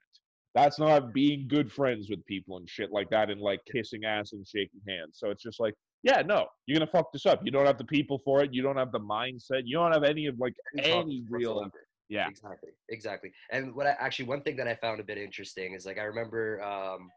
That's 0.54 0.78
not 0.78 1.12
being 1.12 1.49
good 1.49 1.73
friends 1.73 2.09
with 2.09 2.25
people 2.26 2.59
and 2.59 2.71
shit 2.71 2.92
like 2.92 3.11
that 3.11 3.30
and 3.30 3.40
like 3.40 3.61
kissing 3.75 4.04
ass 4.04 4.33
and 4.33 4.47
shaking 4.47 4.80
hands. 4.88 5.18
So 5.18 5.30
it's 5.30 5.42
just 5.42 5.59
like, 5.59 5.75
yeah, 6.04 6.23
no, 6.23 6.47
you're 6.66 6.78
gonna 6.78 6.90
fuck 6.90 7.12
this 7.12 7.26
up. 7.26 7.40
You 7.44 7.50
don't 7.50 7.66
have 7.66 7.78
the 7.78 7.90
people 7.97 8.21
for 8.25 8.44
it. 8.44 8.54
You 8.54 8.62
don't 8.62 8.76
have 8.76 8.92
the 8.92 9.00
mindset. 9.00 9.62
You 9.64 9.76
don't 9.78 9.92
have 9.92 10.04
any 10.04 10.26
of 10.26 10.38
like 10.38 10.54
any 10.78 11.25
real. 11.28 11.68
Yeah. 12.08 12.28
Exactly. 12.28 12.70
Exactly. 12.90 13.32
And 13.50 13.75
what 13.75 13.87
I 13.87 13.96
actually 13.99 14.26
one 14.26 14.42
thing 14.42 14.56
that 14.56 14.68
I 14.68 14.75
found 14.75 15.00
a 15.00 15.04
bit 15.04 15.18
interesting 15.18 15.75
is 15.75 15.87
like 15.87 15.99
I 15.99 16.02
remember 16.02 16.62
um 16.62 17.11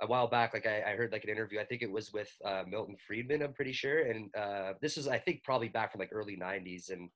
a 0.00 0.06
while 0.06 0.28
back, 0.28 0.54
like 0.54 0.66
I, 0.66 0.92
I 0.92 0.96
heard 0.96 1.12
like 1.12 1.24
an 1.24 1.30
interview, 1.30 1.58
I 1.58 1.64
think 1.64 1.82
it 1.82 1.90
was 1.90 2.12
with 2.12 2.30
uh, 2.44 2.62
Milton 2.68 2.96
Friedman, 3.06 3.42
I'm 3.42 3.52
pretty 3.52 3.72
sure. 3.72 4.02
And 4.02 4.34
uh, 4.36 4.74
this 4.80 4.96
is, 4.96 5.08
I 5.08 5.18
think, 5.18 5.42
probably 5.42 5.68
back 5.68 5.92
from 5.92 5.98
like 5.98 6.10
early 6.12 6.36
90s. 6.36 6.90
And 6.90 7.10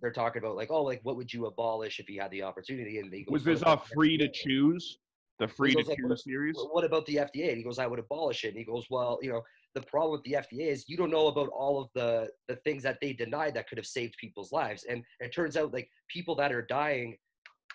they're 0.00 0.12
talking 0.12 0.42
about 0.42 0.56
like, 0.56 0.70
oh, 0.70 0.82
like 0.82 1.00
what 1.04 1.16
would 1.16 1.32
you 1.32 1.46
abolish 1.46 2.00
if 2.00 2.10
you 2.10 2.20
had 2.20 2.30
the 2.30 2.42
opportunity? 2.42 2.98
And 2.98 3.12
he 3.12 3.24
goes, 3.24 3.32
Was 3.32 3.44
this 3.44 3.62
off 3.62 3.88
the 3.88 3.94
free 3.94 4.16
to 4.18 4.28
choose? 4.28 4.98
The 5.38 5.46
free 5.46 5.74
to 5.74 5.86
like, 5.86 5.98
choose 5.98 6.24
series? 6.24 6.56
What 6.56 6.84
about 6.84 7.06
the 7.06 7.16
FDA? 7.16 7.48
And 7.50 7.58
he 7.58 7.62
goes, 7.62 7.78
I 7.78 7.86
would 7.86 7.98
abolish 7.98 8.44
it. 8.44 8.48
And 8.48 8.56
he 8.56 8.64
goes, 8.64 8.86
well, 8.90 9.18
you 9.22 9.30
know, 9.30 9.42
the 9.76 9.82
problem 9.82 10.12
with 10.12 10.22
the 10.24 10.32
FDA 10.32 10.68
is 10.68 10.88
you 10.88 10.96
don't 10.96 11.10
know 11.10 11.26
about 11.28 11.50
all 11.50 11.80
of 11.82 11.88
the 11.94 12.28
the 12.48 12.56
things 12.64 12.82
that 12.82 12.96
they 13.02 13.12
denied 13.12 13.54
that 13.54 13.68
could 13.68 13.76
have 13.78 13.86
saved 13.86 14.14
people's 14.18 14.50
lives. 14.50 14.86
And 14.88 15.04
it 15.20 15.34
turns 15.34 15.54
out 15.56 15.72
like 15.74 15.88
people 16.08 16.34
that 16.36 16.50
are 16.50 16.62
dying 16.62 17.16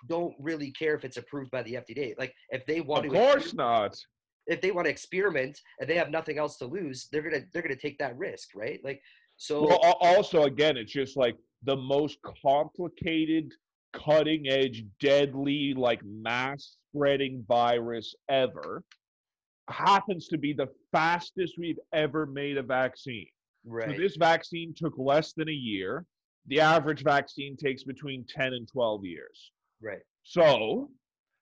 don't 0.09 0.33
really 0.39 0.71
care 0.71 0.95
if 0.95 1.05
it's 1.05 1.17
approved 1.17 1.51
by 1.51 1.61
the 1.61 1.75
FDA. 1.75 2.15
Like 2.17 2.33
if 2.49 2.65
they 2.65 2.81
want 2.81 3.05
Of 3.05 3.13
to, 3.13 3.19
course 3.19 3.53
not. 3.53 3.95
if 4.47 4.61
they 4.61 4.71
want 4.71 4.85
to 4.85 4.91
experiment 4.91 5.59
and 5.79 5.87
they 5.87 5.95
have 5.95 6.09
nothing 6.09 6.39
else 6.39 6.57
to 6.57 6.65
lose, 6.65 7.07
they're 7.11 7.21
gonna 7.21 7.43
they're 7.53 7.61
gonna 7.61 7.75
take 7.75 7.99
that 7.99 8.17
risk, 8.17 8.49
right? 8.55 8.79
Like 8.83 8.99
so. 9.37 9.67
Well, 9.67 9.97
also, 10.01 10.43
again, 10.43 10.77
it's 10.77 10.91
just 10.91 11.15
like 11.17 11.35
the 11.63 11.77
most 11.77 12.17
complicated, 12.43 13.51
cutting 13.93 14.47
edge, 14.49 14.85
deadly, 14.99 15.75
like 15.77 16.01
mass 16.03 16.77
spreading 16.89 17.45
virus 17.47 18.15
ever 18.27 18.83
happens 19.69 20.27
to 20.27 20.37
be 20.37 20.53
the 20.53 20.67
fastest 20.91 21.55
we've 21.57 21.79
ever 21.93 22.25
made 22.25 22.57
a 22.57 22.63
vaccine. 22.63 23.27
right. 23.65 23.89
So 23.89 24.01
this 24.01 24.15
vaccine 24.17 24.73
took 24.75 24.93
less 24.97 25.33
than 25.33 25.49
a 25.49 25.53
year. 25.53 26.05
The 26.47 26.59
average 26.59 27.03
vaccine 27.03 27.55
takes 27.55 27.83
between 27.83 28.25
10 28.27 28.53
and 28.53 28.67
12 28.67 29.05
years. 29.05 29.51
right. 29.81 30.01
So, 30.23 30.89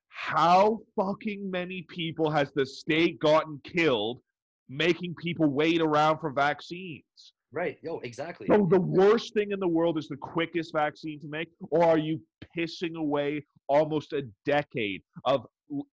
how 0.07 0.79
fucking 0.95 1.51
many 1.51 1.85
people 1.89 2.31
has 2.31 2.51
the 2.53 2.65
state 2.65 3.19
gotten 3.19 3.59
killed 3.63 4.21
making 4.69 5.15
people 5.15 5.47
wait 5.47 5.81
around 5.81 6.19
for 6.19 6.31
vaccines? 6.31 7.33
Right. 7.51 7.77
Yo, 7.81 7.99
exactly. 7.99 8.47
So 8.47 8.67
the 8.69 8.79
worst 8.79 9.33
thing 9.33 9.51
in 9.51 9.59
the 9.59 9.67
world 9.67 9.97
is 9.97 10.07
the 10.07 10.17
quickest 10.17 10.71
vaccine 10.73 11.19
to 11.21 11.27
make, 11.27 11.49
or 11.71 11.83
are 11.83 11.97
you 11.97 12.21
pissing 12.55 12.95
away 12.95 13.43
almost 13.67 14.13
a 14.13 14.23
decade 14.45 15.01
of 15.25 15.47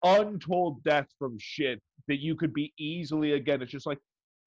untold 0.04 0.84
death 0.84 1.08
from 1.20 1.38
shit 1.40 1.82
that 2.12 2.20
you 2.20 2.36
could 2.36 2.54
be 2.54 2.74
easily 2.78 3.34
again? 3.34 3.62
It's 3.62 3.72
just 3.72 3.86
like, 3.86 4.00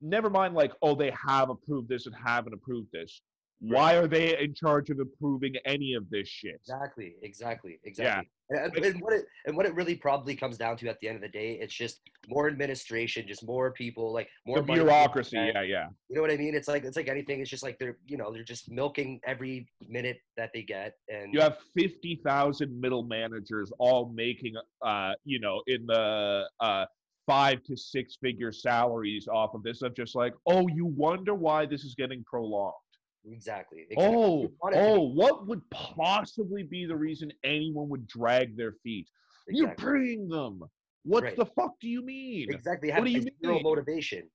never 0.03 0.29
mind, 0.29 0.55
like, 0.55 0.73
oh, 0.83 0.95
they 0.95 1.11
have 1.27 1.49
approved 1.49 1.89
this 1.89 2.05
and 2.05 2.15
haven't 2.15 2.53
approved 2.53 2.89
this. 2.93 3.23
Why 3.61 3.95
are 3.95 4.07
they 4.07 4.39
in 4.39 4.53
charge 4.53 4.91
of 4.91 4.99
approving 5.01 5.55
any 5.65 5.95
of 5.95 6.11
this 6.11 6.29
shit? 6.29 6.57
Exactly, 6.57 7.15
exactly, 7.23 7.79
exactly. 7.85 8.29
And, 8.51 8.77
and 8.77 9.01
what 9.01 9.15
it 9.15 9.25
and 9.47 9.57
what 9.57 9.65
it 9.65 9.75
really 9.75 9.95
probably 9.95 10.37
comes 10.37 10.59
down 10.59 10.77
to 10.79 10.89
at 10.89 11.01
the 11.01 11.09
end 11.09 11.17
of 11.17 11.23
the 11.23 11.31
day, 11.31 11.53
it's 11.53 11.73
just 11.73 12.01
more 12.29 12.47
administration, 12.47 13.27
just 13.27 13.47
more 13.47 13.73
people, 13.73 14.13
like 14.13 14.29
more 14.47 14.59
The 14.59 14.65
bureaucracy, 14.65 15.37
yeah, 15.37 15.63
yeah. 15.63 15.87
You 16.11 16.17
know 16.17 16.21
what 16.21 16.31
I 16.31 16.37
mean? 16.37 16.55
It's 16.55 16.69
like 16.69 16.85
it's 16.85 16.97
like 16.97 17.09
anything. 17.09 17.41
It's 17.41 17.49
just 17.49 17.63
like 17.63 17.79
they're 17.79 17.97
you 18.07 18.19
know 18.19 18.31
they're 18.31 18.45
just 18.45 18.71
milking 18.71 19.19
every 19.27 19.67
minute 19.89 20.19
that 20.37 20.51
they 20.53 20.63
get, 20.63 20.97
and 21.09 21.33
You 21.33 21.41
have 21.41 21.57
fifty 21.75 22.21
thousand 22.23 22.79
middle 22.79 23.05
managers 23.05 23.73
all 23.79 24.13
making, 24.15 24.55
uh, 24.83 25.13
you 25.25 25.41
know, 25.41 25.63
in 25.67 25.87
the 25.87 26.47
uh, 26.61 26.85
five 27.27 27.63
to 27.65 27.77
six 27.77 28.17
figure 28.21 28.53
salaries 28.53 29.27
off 29.29 29.55
of 29.55 29.63
this. 29.63 29.83
Of 29.83 29.95
just 29.95 30.15
like, 30.15 30.35
oh, 30.47 30.69
you 30.69 30.87
wonder 30.87 31.35
why 31.35 31.67
this 31.67 31.85
is 31.85 31.95
getting 31.95 32.23
prolonged. 32.25 32.75
exactly. 33.27 33.87
exactly. 33.91 33.97
Oh, 34.17 34.43
You 34.43 34.53
want 34.63 34.75
it 34.75 34.79
to 34.79 34.85
oh, 34.85 34.95
be- 34.95 35.01
oh, 35.01 35.03
what 35.15 35.47
would 35.47 35.63
possibly 35.71 36.63
be 36.63 36.87
the 36.87 36.97
reason 36.97 37.33
anyone 37.45 37.89
would 37.89 38.07
drag 38.07 38.57
their 38.57 38.73
feet? 38.83 39.09
You're 39.49 39.71
exactly. 39.73 39.93
paying 40.07 40.29
them. 40.29 40.61
What 41.05 41.25
Right. 41.25 41.37
the 41.37 41.47
fuck 41.47 41.73
do 41.81 41.89
you 41.89 42.03
mean? 42.05 42.53
exactly. 42.53 42.91
What 42.91 43.05
do 43.05 43.11
you 43.11 43.23
zero 43.23 43.55
mean? 43.55 43.63
motivation. 43.63 44.31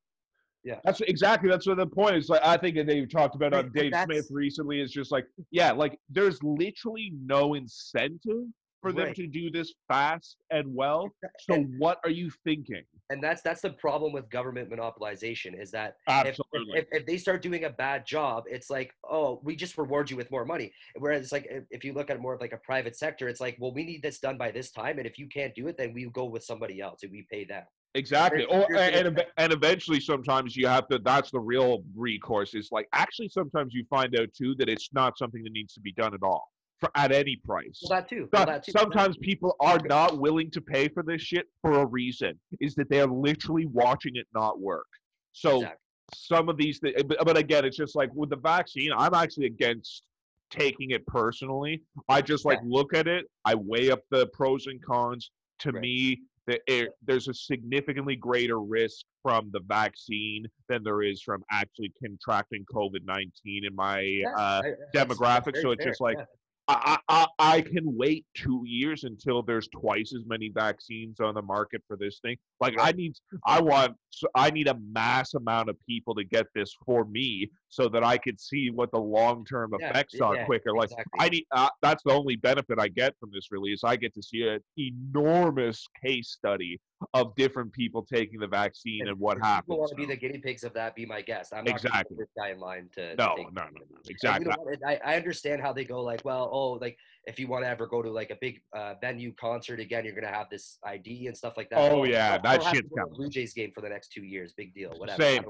Yeah. 0.64 0.80
That's 0.84 1.02
exactly 1.02 1.50
that's 1.50 1.66
what 1.66 1.78
the 1.78 1.88
point 1.88 2.18
is. 2.18 2.30
Like 2.30 2.44
I 2.44 2.58
think 2.58 2.76
that 2.76 2.86
they 2.86 3.06
talked 3.06 3.36
about 3.36 3.54
Right, 3.54 3.66
on 3.66 3.72
Dave 3.72 3.94
Smith 4.06 4.28
recently 4.30 4.82
is 4.82 4.92
just 4.92 5.12
like, 5.12 5.26
yeah, 5.52 5.72
like 5.72 5.98
there's 6.10 6.42
literally 6.44 7.12
no 7.24 7.54
incentive 7.54 8.46
for 8.82 8.92
them 8.92 9.08
Right. 9.08 9.16
to 9.16 9.28
do 9.28 9.50
this 9.52 9.74
fast 9.88 10.38
and 10.52 10.74
well. 10.74 11.10
So 11.40 11.56
And- 11.56 11.78
what 11.80 12.00
are 12.04 12.10
you 12.10 12.30
thinking? 12.44 12.84
and 13.12 13.24
that's 13.24 13.42
that's 13.42 13.62
the 13.62 13.72
problem 13.72 14.14
with 14.14 14.30
government 14.30 14.70
monopolization 14.70 15.60
is 15.60 15.72
that 15.72 15.96
if, 16.08 16.28
Absolutely. 16.40 16.78
if, 16.80 16.86
if 16.92 17.06
they 17.08 17.18
start 17.18 17.42
doing 17.42 17.64
a 17.64 17.70
bad 17.72 18.06
job 18.06 18.44
it's 18.48 18.70
like 18.70 18.94
oh 19.10 19.40
we 19.44 19.56
just 19.56 19.80
reward 19.80 20.12
you 20.12 20.16
with 20.16 20.30
more 20.30 20.46
money 20.46 20.72
whereas 21.00 21.24
it's 21.24 21.32
like 21.32 21.48
if, 21.72 21.84
you 21.84 21.92
look 21.94 22.12
at 22.12 22.20
more 22.22 22.36
of 22.36 22.42
like 22.42 22.54
a 22.54 22.58
private 22.58 22.96
sector 22.96 23.28
it's 23.28 23.42
like 23.42 23.58
well 23.60 23.74
we 23.74 23.84
need 23.84 24.04
this 24.04 24.20
done 24.20 24.38
by 24.38 24.52
this 24.52 24.70
time 24.70 25.00
and 25.00 25.08
if 25.08 25.18
you 25.18 25.28
can't 25.28 25.56
do 25.56 25.68
it 25.68 25.76
then 25.76 25.92
we 25.92 26.06
go 26.12 26.26
with 26.26 26.44
somebody 26.44 26.80
else 26.82 27.02
and 27.02 27.12
we 27.12 27.26
pay 27.32 27.44
them 27.44 27.64
Exactly. 27.96 28.46
Or 28.46 28.72
and, 28.76 29.20
and 29.38 29.52
eventually 29.54 30.00
sometimes 30.00 30.56
you 30.56 30.68
have 30.68 30.88
to 30.90 31.00
that's 31.00 31.32
the 31.32 31.40
real 31.40 31.84
recourse 31.96 32.54
is 32.54 32.70
like 32.72 32.88
actually 32.94 33.30
sometimes 33.30 33.74
you 33.74 33.84
find 33.90 34.16
out 34.20 34.32
too 34.38 34.54
that 34.60 34.70
it's 34.70 34.90
not 34.94 35.18
something 35.18 35.42
that 35.44 35.52
needs 35.54 35.74
to 35.74 35.80
be 35.80 35.92
done 35.94 36.14
at 36.14 36.22
all 36.22 36.52
for 36.80 36.90
at 36.96 37.12
any 37.12 37.36
price. 37.44 37.80
well 37.84 38.00
that 38.00 38.10
too 38.10 38.30
well, 38.32 38.46
that 38.46 38.64
too 38.64 38.72
sometimes 38.72 39.18
people 39.18 39.56
are 39.60 39.80
not 39.86 40.20
willing 40.20 40.50
to 40.52 40.62
pay 40.62 40.88
for 40.88 41.04
this 41.04 41.22
shit 41.22 41.46
for 41.62 41.74
a 41.80 41.86
reason 41.86 42.40
is 42.62 42.76
that 42.76 42.90
they're 42.90 43.06
literally 43.08 43.66
watching 43.68 44.16
it 44.16 44.28
not 44.34 44.60
work 44.60 44.88
so 45.34 45.58
Exactly. 45.58 45.78
some 46.14 46.50
of 46.50 46.58
these 46.58 46.80
things 46.80 46.96
but, 47.04 47.18
but 47.26 47.38
again 47.38 47.66
it's 47.66 47.78
just 47.78 47.96
like 47.96 48.10
with 48.14 48.30
the 48.30 48.38
vaccine 48.38 48.92
i'm 48.98 49.14
actually 49.14 49.46
against 49.46 50.04
taking 50.50 50.92
it 50.92 51.06
personally 51.06 51.82
i 52.08 52.22
just 52.22 52.46
like 52.46 52.60
look 52.66 52.96
at 52.96 53.08
it 53.08 53.26
i 53.46 53.54
weigh 53.54 53.92
up 53.92 54.00
the 54.10 54.26
pros 54.28 54.68
and 54.68 54.84
cons 54.84 55.32
to 55.60 55.72
Right. 55.72 55.82
me 55.82 56.22
that 56.48 56.62
it, 56.66 56.90
there's 57.06 57.28
a 57.28 57.34
significantly 57.34 58.16
greater 58.16 58.60
risk 58.60 59.06
from 59.22 59.50
the 59.52 59.60
vaccine 59.68 60.46
than 60.68 60.84
there 60.84 61.04
is 61.04 61.22
from 61.22 61.44
actually 61.52 61.92
contracting 62.04 62.66
covid-19 62.74 63.30
in 63.68 63.76
my 63.76 64.00
Yeah, 64.00 64.34
uh, 64.36 64.62
demographic, 64.96 65.62
so 65.62 65.70
it's 65.72 65.84
fair, 65.84 65.92
just 65.92 66.02
like, 66.02 66.18
yeah. 66.18 66.26
I, 66.70 66.98
I, 67.10 67.28
I 67.40 67.62
can 67.62 67.98
wait 67.98 68.26
two 68.36 68.62
years 68.64 69.04
until 69.04 69.42
there's 69.42 69.68
twice 69.70 70.14
as 70.16 70.24
many 70.28 70.50
vaccines 70.54 71.20
on 71.20 71.34
the 71.34 71.42
market 71.42 71.82
for 71.88 71.98
this 71.98 72.20
thing. 72.20 72.38
Like 72.62 72.76
I 72.80 72.92
need, 72.92 73.16
I 73.44 73.60
want, 73.60 73.96
I 74.36 74.52
need 74.52 74.68
a 74.68 74.78
mass 74.92 75.34
amount 75.34 75.70
of 75.70 75.78
people 75.88 76.14
to 76.14 76.24
get 76.24 76.46
this 76.54 76.76
for 76.86 77.06
me, 77.06 77.50
so 77.70 77.90
that 77.90 78.04
I 78.04 78.20
could 78.20 78.40
see 78.40 78.70
what 78.70 78.92
the 78.92 79.00
long 79.00 79.46
term 79.46 79.72
Yeah, 79.80 79.90
effects 79.90 80.20
are 80.22 80.36
yeah, 80.36 80.46
quicker. 80.46 80.76
Like 80.76 80.92
exactly. 80.92 81.20
I 81.20 81.30
need, 81.30 81.46
uh, 81.52 81.70
that's 81.82 82.04
the 82.04 82.12
only 82.12 82.36
benefit 82.36 82.78
I 82.80 82.88
get 82.88 83.16
from 83.20 83.32
this 83.34 83.48
release. 83.52 83.84
I 83.84 83.96
get 83.96 84.14
to 84.14 84.22
see 84.22 84.48
an 84.48 84.60
enormous 84.78 85.88
case 86.06 86.30
study 86.30 86.80
of 87.14 87.34
different 87.36 87.72
people 87.74 88.04
taking 88.04 88.40
the 88.40 88.48
vaccine 88.48 89.08
and, 89.08 89.18
what 89.20 89.38
happens. 89.38 89.66
People 89.68 89.80
want 89.80 89.90
to 89.92 89.96
be 89.96 90.06
the 90.06 90.16
guinea 90.16 90.38
pigs 90.40 90.64
of 90.64 90.74
that. 90.74 90.96
Be 90.96 91.06
my 91.06 91.22
guest. 91.22 91.54
I'm 91.54 91.64
not 91.64 91.76
Exactly. 91.76 92.18
this 92.18 92.28
guy 92.38 92.50
in 92.50 92.60
line 92.60 92.90
to. 92.96 93.16
to 93.16 93.16
no, 93.16 93.36
take 93.38 93.54
no, 93.54 93.62
no, 93.62 93.70
no, 93.70 93.98
And 93.98 94.10
exactly. 94.10 94.52
I, 94.86 95.00
I 95.06 95.16
understand 95.16 95.62
how 95.62 95.72
they 95.74 95.86
go 95.86 96.02
like, 96.04 96.24
well, 96.26 96.50
oh, 96.52 96.72
like 96.74 96.98
if 97.26 97.40
you 97.40 97.48
want 97.48 97.64
to 97.64 97.70
ever 97.70 97.88
go 97.88 98.02
to 98.02 98.10
like 98.12 98.32
a 98.32 98.38
big 98.42 98.62
uh, 98.76 98.96
venue 99.02 99.34
concert 99.34 99.80
again, 99.80 100.06
you're 100.06 100.16
gonna 100.16 100.28
have 100.28 100.50
this 100.50 100.78
ID 100.84 101.28
and 101.28 101.38
stuff 101.38 101.56
like 101.58 101.70
that. 101.70 101.80
Oh, 101.80 102.04
yeah, 102.04 102.34
I'll- 102.34 102.42
that 102.42 102.62
to 102.62 102.76
shit's 102.76 102.90
to 102.90 102.96
coming. 102.96 103.14
Blue 103.14 103.30
Jays 103.30 103.54
game 103.54 103.72
for 103.74 103.82
the 103.82 103.90
next 103.90 104.12
two 104.12 104.24
years. 104.24 104.54
Big 104.56 104.74
deal. 104.74 104.94
Whatever. 104.98 105.22
Same. 105.22 105.46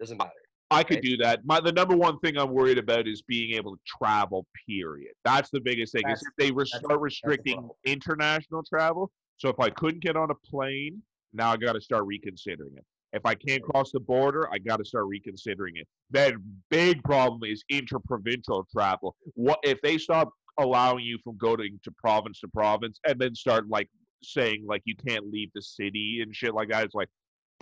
Doesn't 0.00 0.16
matter. 0.18 0.30
I 0.70 0.82
could 0.82 1.02
do 1.02 1.18
that. 1.18 1.44
My 1.44 1.60
the 1.60 1.70
number 1.70 1.94
one 1.94 2.18
thing 2.20 2.38
I'm 2.38 2.50
worried 2.50 2.78
about 2.78 3.06
is 3.06 3.22
being 3.22 3.54
able 3.54 3.76
to 3.76 3.80
travel. 3.86 4.46
Period. 4.66 5.12
That's 5.24 5.50
the 5.50 5.60
biggest 5.60 5.92
thing. 5.92 6.02
Is 6.08 6.22
if 6.22 6.28
they 6.38 6.50
that's- 6.50 6.70
start 6.78 7.00
restricting 7.00 7.68
international 7.84 8.62
travel. 8.64 9.12
So 9.42 9.48
if 9.48 9.58
I 9.58 9.70
couldn't 9.70 10.04
get 10.04 10.16
on 10.16 10.30
a 10.30 10.36
plane, 10.36 11.02
now 11.32 11.50
I 11.50 11.56
got 11.56 11.72
to 11.72 11.80
start 11.80 12.04
reconsidering 12.06 12.74
it. 12.76 12.84
If 13.12 13.26
I 13.26 13.34
can't 13.34 13.60
cross 13.60 13.90
the 13.90 13.98
border, 13.98 14.48
I 14.52 14.58
got 14.58 14.76
to 14.76 14.84
start 14.84 15.06
reconsidering 15.06 15.74
it. 15.76 15.88
Then 16.12 16.36
big 16.70 17.02
problem 17.02 17.40
is 17.44 17.64
interprovincial 17.68 18.68
travel. 18.72 19.16
What 19.34 19.58
if 19.64 19.80
they 19.82 19.98
stop 19.98 20.30
allowing 20.60 21.04
you 21.04 21.18
from 21.24 21.38
going 21.38 21.80
to 21.82 21.90
province 21.90 22.38
to 22.40 22.48
province 22.48 23.00
and 23.04 23.18
then 23.18 23.34
start 23.34 23.68
like 23.68 23.88
saying 24.22 24.64
like 24.64 24.82
you 24.84 24.94
can't 24.94 25.28
leave 25.28 25.50
the 25.56 25.62
city 25.62 26.20
and 26.22 26.34
shit 26.34 26.54
like 26.54 26.68
that? 26.68 26.84
It's 26.84 26.94
like 26.94 27.08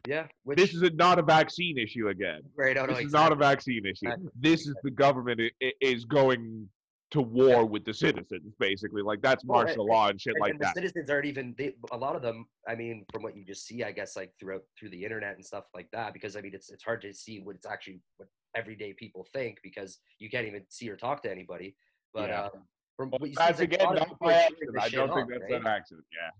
Yeah. 0.07 0.27
Which, 0.45 0.59
this 0.59 0.75
is 0.75 0.83
a, 0.83 0.91
not 0.91 1.19
a 1.19 1.23
vaccine 1.23 1.79
issue 1.79 2.09
again 2.09 2.43
right. 2.57 2.77
Know 2.77 2.87
this 2.87 3.07
is 3.07 3.13
not 3.13 3.33
a 3.33 3.37
vaccine 3.37 3.87
issue. 3.87 4.07
Exactly, 4.07 4.29
This 4.39 4.67
is 4.67 4.75
the 4.83 4.91
government 4.91 5.41
is 5.81 6.05
going 6.05 6.69
to 7.11 7.21
war 7.21 7.65
with 7.67 7.85
the 7.85 7.93
citizens, 7.93 8.55
basically. 8.59 9.03
Like 9.03 9.21
that's 9.21 9.45
Well, 9.45 9.61
and- 9.61 9.67
martial 9.69 9.87
law 9.87 10.09
and 10.09 10.21
shit 10.21 10.35
and, 10.35 10.41
like 10.41 10.51
and 10.53 10.61
the 10.61 10.65
that. 10.67 10.75
citizens 10.75 11.11
aren't 11.11 11.27
even 11.27 11.55
they, 11.59 11.75
a 11.93 11.97
lot 11.97 12.15
of 12.17 12.23
them 12.23 12.47
i 12.69 12.75
mean 12.75 13.05
from 13.13 13.23
what 13.23 13.37
you 13.37 13.45
just 13.45 13.67
see 13.67 13.83
i 13.83 13.91
guess 13.91 14.17
like 14.17 14.33
throughout 14.39 14.63
through 14.79 14.91
the 14.91 15.03
internet 15.03 15.35
and 15.35 15.45
stuff 15.45 15.65
like 15.75 15.89
that 15.93 16.13
because 16.13 16.37
i 16.37 16.41
mean 16.41 16.53
it's 16.55 16.71
it's 16.71 16.85
hard 16.85 17.01
to 17.03 17.13
see 17.13 17.41
what 17.41 17.57
it's 17.57 17.67
actually 17.67 18.01
what 18.19 18.29
everyday 18.57 18.93
people 18.93 19.27
think 19.33 19.59
because 19.63 19.99
you 20.19 20.29
can't 20.31 20.47
even 20.47 20.63
see 20.69 20.89
or 20.89 20.97
talk 20.97 21.23
to 21.23 21.31
anybody 21.31 21.75
but 22.15 22.29
Yeah. 22.29 22.45
um, 22.45 22.51
From 22.97 23.11
Well, 23.11 23.19
what 23.21 23.31
you 23.31 23.35
see, 23.35 23.43
that's 23.45 23.61
a 23.61 23.65
again 23.65 23.95
not 23.95 24.19
by 24.21 24.33
accident. 24.35 24.77
I 24.81 24.89
don't 24.89 25.09
think 25.09 25.19
on, 25.27 25.31
that's 25.31 25.43
right? 25.51 25.61
an 25.61 25.67
accident. 25.67 26.07
Yeah. 26.13 26.31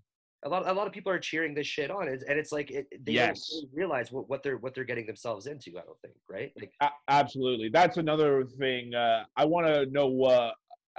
a 0.43 0.49
lot 0.49 0.67
a 0.67 0.73
lot 0.73 0.87
of 0.87 0.93
people 0.93 1.11
are 1.11 1.19
cheering 1.19 1.53
this 1.53 1.67
shit 1.67 1.89
on 1.91 2.07
and 2.07 2.21
and 2.29 2.39
it's 2.39 2.51
like 2.51 2.71
it, 2.71 2.87
they 3.05 3.13
Yes. 3.13 3.47
don't 3.49 3.57
really 3.63 3.69
realize 3.73 4.11
what, 4.11 4.29
what 4.29 4.41
they're 4.43 4.57
what 4.57 4.73
they're 4.75 4.83
getting 4.91 5.05
themselves 5.07 5.47
into 5.47 5.71
i 5.77 5.81
don't 5.87 5.99
think 6.01 6.15
right 6.29 6.51
like 6.59 6.71
A- 6.81 6.89
absolutely. 7.09 7.69
That's 7.69 7.97
another 7.97 8.45
thing. 8.45 8.93
Uh, 8.95 9.23
I 9.35 9.43
want 9.45 9.65
to 9.67 9.85
know 9.87 10.23
uh, 10.23 10.51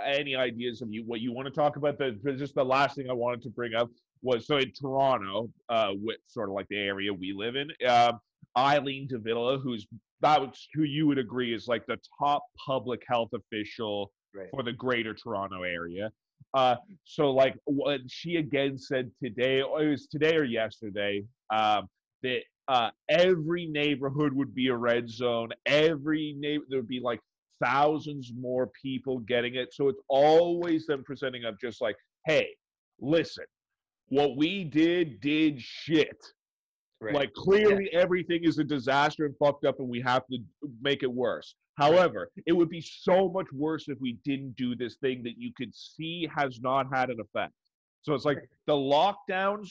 any 0.05 0.35
ideas 0.35 0.83
of 0.83 0.93
you, 0.93 1.05
what 1.07 1.21
you 1.21 1.33
want 1.33 1.47
to 1.47 1.55
talk 1.55 1.77
about. 1.77 1.99
The 1.99 2.19
but 2.23 2.37
just 2.39 2.55
the 2.55 2.65
last 2.65 2.97
thing 2.97 3.11
I 3.11 3.15
wanted 3.15 3.43
to 3.43 3.51
bring 3.51 3.75
up 3.75 3.91
was 4.23 4.47
so 4.47 4.57
in 4.59 4.73
Toronto, 4.73 5.51
uh, 5.69 5.91
with 5.95 6.19
sort 6.27 6.49
of 6.49 6.55
like 6.55 6.69
the 6.69 6.79
area 6.79 7.13
we 7.13 7.33
live 7.33 7.57
in, 7.57 7.71
um, 7.89 8.21
Eileen 8.57 9.09
de 9.09 9.19
Villa, 9.19 9.59
who's 9.59 9.87
that 10.21 10.41
was 10.41 10.69
who 10.75 10.85
you 10.85 11.07
would 11.07 11.19
agree 11.19 11.55
is 11.55 11.67
like 11.67 11.85
the 11.87 11.99
top 12.19 12.45
public 12.65 13.03
health 13.09 13.31
official 13.35 14.13
right 14.35 14.49
for 14.51 14.63
the 14.63 14.73
greater 14.73 15.15
Toronto 15.15 15.63
area. 15.63 16.11
Uh, 16.55 16.77
so 17.05 17.31
like 17.31 17.55
what 17.65 18.01
she 18.09 18.37
again 18.37 18.79
said 18.79 19.11
today, 19.23 19.63
or 19.63 19.83
it 19.83 19.89
was 19.89 20.07
today 20.07 20.37
or 20.37 20.45
yesterday, 20.45 21.25
um, 21.51 21.89
that 22.23 22.41
uh, 22.69 22.91
every 23.09 23.67
neighborhood 23.67 24.33
would 24.33 24.55
be 24.55 24.69
a 24.69 24.77
red 24.77 25.09
zone. 25.09 25.51
Every 25.67 26.37
neighbor 26.39 26.65
there 26.69 26.81
would 26.81 26.89
be 26.89 27.01
like 27.01 27.21
thousands 27.63 28.33
more 28.39 28.71
people 28.81 29.19
getting 29.21 29.55
it. 29.55 29.73
So 29.73 29.89
it's 29.89 30.01
always 30.09 30.87
them 30.87 31.03
presenting 31.05 31.45
up 31.45 31.61
just 31.61 31.81
like, 31.81 31.97
hey, 32.27 32.49
listen, 33.01 33.45
what 34.09 34.37
we 34.37 34.65
did 34.65 35.21
did 35.21 35.61
shit. 35.61 36.21
right 37.01 37.15
Like 37.15 37.33
clearly 37.35 37.89
everything 37.93 38.45
is 38.45 38.59
a 38.59 38.65
disaster 38.65 39.25
and 39.27 39.35
fucked 39.39 39.65
up, 39.65 39.79
and 39.79 39.89
we 39.89 40.01
have 40.01 40.27
to 40.31 40.39
make 40.81 41.03
it 41.03 41.13
worse. 41.13 41.55
However, 41.79 42.31
it 42.47 42.53
would 42.53 42.69
be 42.69 42.83
so 42.83 43.29
much 43.31 43.47
worse 43.53 43.89
if 43.89 43.99
we 44.01 44.19
didn't 44.25 44.55
do 44.57 44.75
this 44.77 44.97
thing 44.97 45.23
that 45.23 45.39
you 45.39 45.53
could 45.57 45.75
see 45.75 46.29
has 46.35 46.61
not 46.61 46.87
had 46.93 47.09
an 47.11 47.19
effect. 47.21 47.55
So 48.03 48.15
it's 48.15 48.25
like 48.25 48.39
Right. 48.39 48.49
the 48.67 48.75
lockdowns 48.75 49.71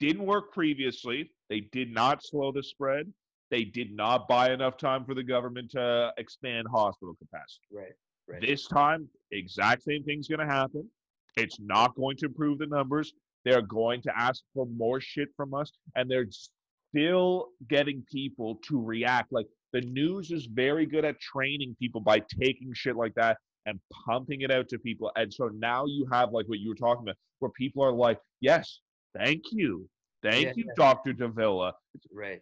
didn't 0.00 0.24
work 0.24 0.52
previously. 0.52 1.30
They 1.50 1.60
did 1.60 1.92
not 1.92 2.24
slow 2.24 2.50
the 2.52 2.62
spread. 2.62 3.12
They 3.50 3.64
did 3.64 3.94
not 3.94 4.26
buy 4.28 4.52
enough 4.52 4.76
time 4.76 5.04
for 5.04 5.14
the 5.14 5.22
government 5.22 5.70
to 5.72 6.12
expand 6.16 6.66
hospital 6.70 7.14
capacity. 7.14 7.66
right 7.70 7.92
right 8.28 8.40
This 8.40 8.66
time, 8.66 9.08
exact 9.30 9.82
same 9.82 10.02
thing's 10.04 10.28
going 10.28 10.46
to 10.46 10.52
happen. 10.52 10.88
It's 11.36 11.58
not 11.60 11.94
going 11.94 12.16
to 12.18 12.26
improve 12.26 12.58
the 12.58 12.66
numbers. 12.66 13.12
They're 13.44 13.62
going 13.62 14.00
to 14.02 14.18
ask 14.18 14.42
for 14.54 14.66
more 14.66 15.00
shit 15.00 15.28
from 15.36 15.52
us, 15.52 15.70
and 15.94 16.10
they're 16.10 16.28
still 16.30 17.48
getting 17.68 18.02
people 18.10 18.56
to 18.68 18.80
react. 18.80 19.32
Like 19.32 19.46
the 19.72 19.82
news 19.82 20.30
is 20.30 20.46
very 20.46 20.86
good 20.86 21.04
at 21.04 21.20
training 21.20 21.76
people 21.78 22.00
by 22.00 22.20
taking 22.20 22.72
shit 22.72 22.96
like 22.96 23.14
that 23.14 23.36
and 23.66 23.80
pumping 24.06 24.42
it 24.42 24.50
out 24.50 24.68
to 24.68 24.78
people. 24.78 25.10
And 25.16 25.32
so 25.32 25.48
now 25.48 25.84
you 25.86 26.06
have 26.12 26.32
like 26.32 26.46
what 26.46 26.60
you 26.60 26.70
were 26.70 26.74
talking 26.74 27.02
about, 27.02 27.16
where 27.40 27.50
people 27.50 27.82
are 27.82 27.92
like, 27.92 28.18
"Yes, 28.40 28.80
thank 29.14 29.42
you, 29.52 29.88
thank 30.22 30.44
Yeah, 30.44 30.52
you, 30.56 30.70
Doctor 30.76 31.12
de 31.12 31.28
Villa." 31.28 31.74
right 32.12 32.40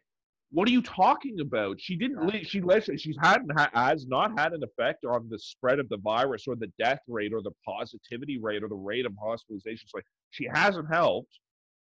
What 0.53 0.69
are 0.69 0.71
you 0.71 0.83
talking 0.83 1.41
about? 1.41 1.81
She 1.81 1.97
didn't. 1.97 2.29
Yeah. 2.29 2.41
She 2.43 2.61
literally. 2.61 2.99
She's 2.99 3.17
hadn't 3.23 3.51
has 3.75 4.07
not 4.07 4.39
had 4.39 4.53
an 4.53 4.63
effect 4.63 5.05
on 5.05 5.29
the 5.31 5.39
spread 5.39 5.79
of 5.79 5.89
the 5.89 5.97
virus 5.97 6.45
or 6.47 6.57
the 6.57 6.71
death 6.79 7.01
rate 7.09 7.33
or 7.33 7.41
the 7.43 7.53
positivity 7.67 8.39
rate 8.39 8.63
or 8.63 8.69
the 8.69 8.75
rate 8.75 9.07
of 9.07 9.13
hospitalizations. 9.13 9.89
Like 9.95 10.05
she 10.31 10.47
hasn't 10.53 10.93
helped. 10.93 11.39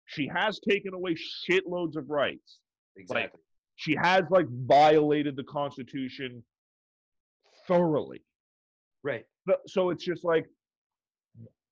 She 0.07 0.29
has 0.29 0.61
taken 0.61 0.95
away 0.95 1.15
shitloads 1.15 1.97
of 1.97 2.09
rights. 2.11 2.59
exactly 2.97 3.41
She 3.77 3.97
has 3.97 4.23
like 4.31 4.47
violated 4.49 5.35
the 5.37 5.45
Constitution 5.45 6.43
thoroughly. 7.67 8.23
right 9.03 9.25
So- 9.49 9.57
So 9.67 9.91
it's 9.91 10.05
just 10.05 10.25
like 10.25 10.47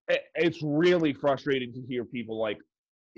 it, 0.08 0.22
it's 0.34 0.60
really 0.62 1.12
frustrating 1.12 1.72
to 1.74 1.82
hear 1.82 2.04
people 2.04 2.38
like 2.38 2.58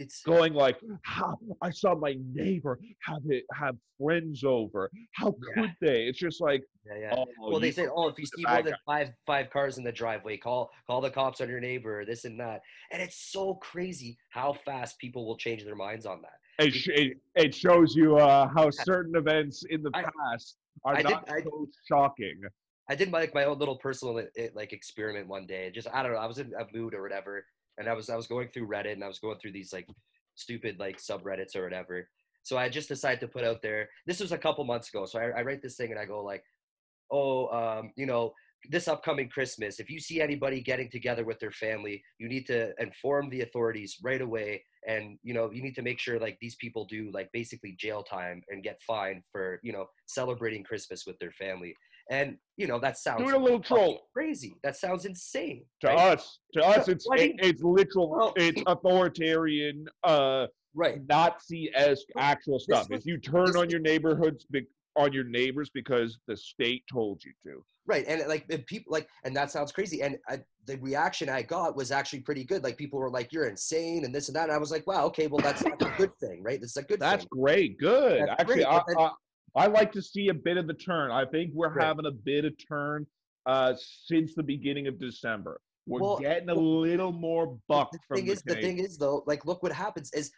it's 0.00 0.22
going 0.22 0.54
like, 0.54 0.78
"How 1.02 1.36
I 1.62 1.70
saw 1.70 1.94
my 1.94 2.16
neighbor 2.32 2.78
have 3.02 3.22
it 3.28 3.44
have 3.54 3.76
friends 4.00 4.42
over. 4.44 4.90
How 5.12 5.34
Yeah. 5.56 5.62
could 5.62 5.74
they?" 5.80 6.04
It's 6.06 6.18
just 6.18 6.40
like, 6.40 6.62
yeah 6.86 6.98
yeah 6.98 7.14
oh, 7.16 7.26
well 7.50 7.60
they 7.60 7.70
say 7.70 7.86
oh 7.94 8.08
if 8.08 8.18
you 8.18 8.24
see 8.26 8.42
more 8.48 8.62
than 8.62 8.74
five 8.86 9.12
five 9.26 9.50
cars 9.50 9.76
in 9.78 9.84
the 9.84 9.92
driveway 9.92 10.36
call 10.38 10.70
call 10.86 11.00
the 11.02 11.10
cops 11.10 11.40
on 11.42 11.48
your 11.48 11.60
neighbor 11.60 12.04
this 12.06 12.24
and 12.24 12.40
that 12.40 12.62
and 12.90 13.02
it's 13.02 13.16
so 13.30 13.54
crazy 13.56 14.16
how 14.30 14.52
fast 14.54 14.98
people 14.98 15.26
will 15.26 15.36
change 15.36 15.62
their 15.64 15.76
minds 15.76 16.06
on 16.06 16.22
that 16.22 16.64
It, 16.66 16.72
sh- 16.72 16.88
it, 16.88 17.16
it 17.34 17.54
shows 17.54 17.94
you 17.94 18.16
uh, 18.16 18.48
how 18.56 18.70
certain 18.70 19.14
events 19.14 19.64
in 19.68 19.82
the 19.82 19.90
I- 19.94 20.04
past 20.04 20.56
are 20.84 20.94
I 20.94 21.02
did- 21.02 21.10
not 21.10 21.30
I- 21.30 21.42
shocking. 21.86 22.40
I 22.88 22.94
did 22.96 23.08
my, 23.10 23.20
like 23.20 23.34
my 23.34 23.44
own 23.44 23.58
little 23.58 23.76
personal 23.76 24.18
eh, 24.36 24.48
like 24.54 24.72
experiment 24.72 25.28
one 25.28 25.46
day. 25.46 25.70
Just 25.70 25.86
I 25.92 26.02
don't 26.02 26.12
know. 26.12 26.18
I 26.18 26.26
was 26.26 26.38
in 26.38 26.50
a 26.58 26.66
mood 26.76 26.92
or 26.94 27.02
whatever, 27.02 27.44
and 27.80 27.88
I 27.88 27.94
was 27.94 28.08
I 28.08 28.16
was 28.16 28.28
going 28.28 28.48
through 28.48 28.68
Reddit 28.68 28.92
and 28.92 29.02
I 29.02 29.08
was 29.08 29.18
going 29.18 29.38
through 29.38 29.52
these 29.52 29.72
like 29.72 29.88
stupid 30.36 30.78
like 30.78 30.98
subreddits 30.98 31.56
or 31.56 31.64
whatever. 31.64 32.08
So 32.42 32.56
I 32.56 32.68
just 32.68 32.88
decided 32.88 33.20
to 33.20 33.28
put 33.28 33.44
out 33.44 33.60
there. 33.62 33.88
This 34.06 34.20
was 34.20 34.32
a 34.32 34.38
couple 34.38 34.64
months 34.64 34.88
ago. 34.88 35.04
So 35.06 35.18
I, 35.18 35.40
I 35.40 35.42
write 35.42 35.62
this 35.62 35.76
thing 35.76 35.90
and 35.90 36.00
I 36.00 36.04
go 36.04 36.22
like, 36.22 36.44
oh, 37.10 37.48
um, 37.48 37.92
you 37.96 38.06
know, 38.06 38.32
this 38.68 38.88
upcoming 38.88 39.28
Christmas, 39.28 39.80
if 39.80 39.90
you 39.90 39.98
see 39.98 40.20
anybody 40.20 40.60
getting 40.60 40.90
together 40.90 41.24
with 41.24 41.38
their 41.38 41.50
family, 41.50 42.02
you 42.18 42.28
need 42.28 42.46
to 42.46 42.72
inform 42.78 43.30
the 43.30 43.42
authorities 43.42 43.96
right 44.02 44.20
away. 44.20 44.62
And, 44.86 45.18
you 45.22 45.34
know, 45.34 45.50
you 45.50 45.62
need 45.62 45.74
to 45.76 45.82
make 45.82 45.98
sure 45.98 46.18
like 46.18 46.38
these 46.40 46.56
people 46.56 46.84
do 46.86 47.10
like 47.12 47.30
basically 47.32 47.76
jail 47.78 48.02
time 48.02 48.42
and 48.48 48.62
get 48.62 48.80
fined 48.86 49.22
for, 49.32 49.60
you 49.62 49.72
know, 49.72 49.86
celebrating 50.06 50.62
Christmas 50.62 51.04
with 51.06 51.18
their 51.18 51.32
family. 51.32 51.74
And, 52.10 52.36
you 52.56 52.66
know, 52.66 52.78
that 52.80 52.98
sounds 52.98 53.22
Doing 53.22 53.34
a 53.34 53.38
little 53.38 53.60
troll 53.60 54.00
crazy. 54.12 54.56
That 54.64 54.76
sounds 54.76 55.04
insane. 55.06 55.64
to 55.80 55.86
right? 55.86 55.98
us. 56.18 56.40
To 56.54 56.62
us, 56.66 56.88
it's 56.88 57.06
it, 57.12 57.36
it's 57.38 57.62
literal. 57.62 58.10
Well- 58.10 58.34
it's 58.36 58.62
authoritarian, 58.66 59.86
uh, 60.04 60.46
Right. 60.74 61.00
Nazi-esque 61.08 62.06
actual 62.16 62.58
stuff. 62.60 62.88
was- 62.90 63.00
if 63.00 63.06
you 63.06 63.18
turn 63.18 63.56
on 63.56 63.70
your 63.70 63.80
neighborhoods, 63.80 64.44
be- 64.44 64.66
on 64.96 65.12
your 65.12 65.24
neighbors 65.24 65.70
because 65.70 66.18
the 66.26 66.36
state 66.36 66.84
told 66.92 67.22
you 67.24 67.32
to. 67.44 67.64
Right, 67.86 68.04
and 68.06 68.22
like 68.28 68.44
and 68.50 68.64
people 68.66 68.92
like, 68.92 69.08
and 69.24 69.34
that 69.34 69.50
sounds 69.50 69.72
crazy. 69.72 70.02
And 70.02 70.16
I, 70.28 70.40
the 70.66 70.76
reaction 70.78 71.28
I 71.28 71.42
got 71.42 71.74
was 71.76 71.90
actually 71.90 72.20
pretty 72.20 72.44
good. 72.44 72.62
Like 72.62 72.76
people 72.76 73.00
were 73.00 73.10
like, 73.10 73.32
"You're 73.32 73.46
insane," 73.48 74.04
and 74.04 74.14
this 74.14 74.28
and 74.28 74.36
that. 74.36 74.44
And 74.44 74.52
I 74.52 74.58
was 74.58 74.70
like, 74.70 74.86
"Wow, 74.86 75.06
okay, 75.06 75.26
well 75.26 75.40
that's, 75.40 75.62
that's 75.64 75.82
a 75.84 75.94
good 75.96 76.14
thing, 76.18 76.42
right? 76.44 76.60
This 76.60 76.70
is 76.72 76.76
a 76.76 76.82
good 76.82 77.00
That's 77.00 77.22
thing." 77.22 77.28
great. 77.32 77.78
Good. 77.78 78.20
That's 78.20 78.40
Actually, 78.42 78.54
great, 78.56 78.66
I, 78.66 78.82
then- 78.86 78.96
I, 78.98 79.10
I 79.54 79.66
like 79.66 79.92
to 79.92 80.02
see 80.02 80.28
a 80.28 80.34
bit 80.34 80.56
of 80.56 80.66
the 80.66 80.74
turn. 80.74 81.10
I 81.10 81.24
think 81.24 81.52
we're 81.54 81.70
Right. 81.70 81.86
having 81.86 82.06
a 82.06 82.10
bit 82.10 82.44
of 82.44 82.54
turn 82.68 83.06
uh, 83.46 83.74
since 84.06 84.34
the 84.34 84.42
beginning 84.42 84.86
of 84.86 84.98
December. 84.98 85.60
We're 85.86 86.00
Well, 86.00 86.18
getting 86.18 86.50
a 86.50 86.54
little 86.54 87.12
more 87.12 87.58
buck 87.68 87.90
the 87.92 87.98
from 88.06 88.18
thing 88.18 88.26
the 88.26 88.32
is, 88.32 88.42
the 88.42 88.54
thing 88.54 88.78
is 88.78 88.98
though, 88.98 89.24
like, 89.26 89.44
look 89.44 89.62
what 89.62 89.72
happens 89.72 90.12
is. 90.12 90.30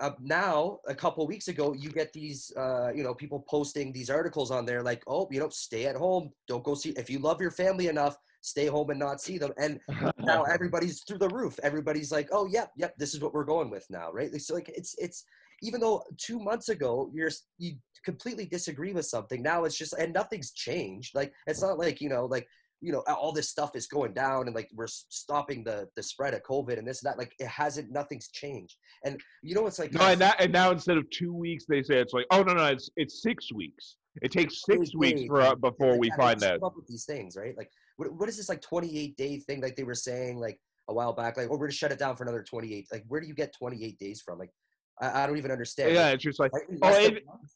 Uh, 0.00 0.12
now, 0.20 0.78
a 0.86 0.94
couple 0.94 1.26
weeks 1.26 1.48
ago, 1.48 1.72
you 1.72 1.90
get 1.90 2.12
these, 2.12 2.52
uh, 2.56 2.92
you 2.94 3.02
know, 3.02 3.12
people 3.12 3.44
posting 3.48 3.92
these 3.92 4.10
articles 4.10 4.52
on 4.52 4.64
there, 4.64 4.80
like, 4.80 5.02
"Oh, 5.08 5.26
you 5.32 5.40
know, 5.40 5.48
stay 5.48 5.86
at 5.86 5.96
home. 5.96 6.30
Don't 6.46 6.62
go 6.62 6.76
see. 6.76 6.90
If 6.90 7.10
you 7.10 7.18
love 7.18 7.40
your 7.40 7.50
family 7.50 7.88
enough, 7.88 8.16
stay 8.40 8.66
home 8.66 8.90
and 8.90 8.98
not 9.00 9.20
see 9.20 9.38
them." 9.38 9.52
And 9.56 9.80
now 10.18 10.44
everybody's 10.44 11.02
through 11.02 11.18
the 11.18 11.28
roof. 11.28 11.58
Everybody's 11.64 12.12
like, 12.12 12.28
"Oh, 12.30 12.46
yep, 12.46 12.70
yep, 12.76 12.96
this 12.96 13.12
is 13.12 13.20
what 13.20 13.34
we're 13.34 13.44
going 13.44 13.70
with 13.70 13.90
now, 13.90 14.12
right?" 14.12 14.32
So 14.40 14.54
like, 14.54 14.68
it's 14.68 14.94
it's 14.98 15.24
even 15.62 15.80
though 15.80 16.02
two 16.16 16.38
months 16.38 16.68
ago 16.68 17.10
you're 17.12 17.30
you 17.58 17.74
completely 18.04 18.46
disagree 18.46 18.92
with 18.92 19.06
something, 19.06 19.42
now 19.42 19.64
it's 19.64 19.76
just 19.76 19.92
and 19.94 20.12
nothing's 20.12 20.52
changed. 20.52 21.14
Like 21.14 21.32
it's 21.46 21.62
not 21.62 21.78
like 21.78 22.00
you 22.00 22.08
know 22.08 22.26
like 22.26 22.46
you 22.80 22.92
know 22.92 23.00
all 23.08 23.32
this 23.32 23.48
stuff 23.48 23.72
is 23.74 23.86
going 23.86 24.12
down 24.12 24.46
and 24.46 24.54
like 24.54 24.70
we're 24.74 24.86
stopping 24.86 25.64
the 25.64 25.88
the 25.96 26.02
spread 26.02 26.34
of 26.34 26.42
COVID 26.42 26.78
and 26.78 26.86
this 26.86 27.02
and 27.02 27.10
that. 27.10 27.18
Like 27.18 27.32
it 27.38 27.48
hasn't, 27.48 27.90
nothing's 27.90 28.28
changed. 28.28 28.76
And 29.04 29.20
you 29.42 29.54
know 29.54 29.66
it's 29.66 29.78
like 29.78 29.92
No, 29.92 30.06
and, 30.06 30.20
that, 30.20 30.40
and 30.40 30.52
now 30.52 30.70
instead 30.70 30.96
of 30.96 31.08
two 31.10 31.34
weeks, 31.34 31.64
they 31.68 31.82
say 31.82 31.96
it's 31.96 32.12
like, 32.12 32.26
oh 32.30 32.42
no, 32.42 32.54
no, 32.54 32.66
it's 32.66 32.90
it's 32.96 33.22
six 33.22 33.52
weeks. 33.52 33.96
It 34.22 34.32
takes 34.32 34.64
six 34.64 34.94
weeks 34.96 35.22
for 35.26 35.42
uh, 35.42 35.54
before 35.54 35.92
like, 35.92 36.00
we 36.00 36.10
find 36.16 36.40
that 36.40 36.62
up 36.62 36.74
with 36.76 36.86
these 36.86 37.04
things, 37.04 37.36
right? 37.36 37.56
Like 37.56 37.70
what 37.96 38.12
what 38.14 38.28
is 38.28 38.36
this 38.36 38.48
like 38.48 38.62
28 38.62 39.16
day 39.16 39.38
thing 39.38 39.60
like 39.60 39.76
they 39.76 39.84
were 39.84 39.94
saying 39.94 40.38
like 40.38 40.58
a 40.88 40.94
while 40.94 41.12
back? 41.12 41.36
Like, 41.36 41.48
oh, 41.48 41.52
we're 41.52 41.66
gonna 41.66 41.72
shut 41.72 41.92
it 41.92 41.98
down 41.98 42.16
for 42.16 42.22
another 42.24 42.42
28. 42.42 42.88
Like, 42.92 43.04
where 43.08 43.20
do 43.20 43.26
you 43.26 43.34
get 43.34 43.54
28 43.58 43.98
days 43.98 44.20
from? 44.20 44.38
Like, 44.38 44.50
I, 45.00 45.22
I 45.22 45.26
don't 45.26 45.38
even 45.38 45.50
understand. 45.50 45.94
Yeah, 45.94 46.10
it's 46.10 46.22
just 46.24 46.38
like? 46.40 46.50
Oh, 46.54 46.60
less 46.80 46.94
than 46.96 47.02
a 47.04 47.06
even- 47.08 47.26
month? 47.26 47.52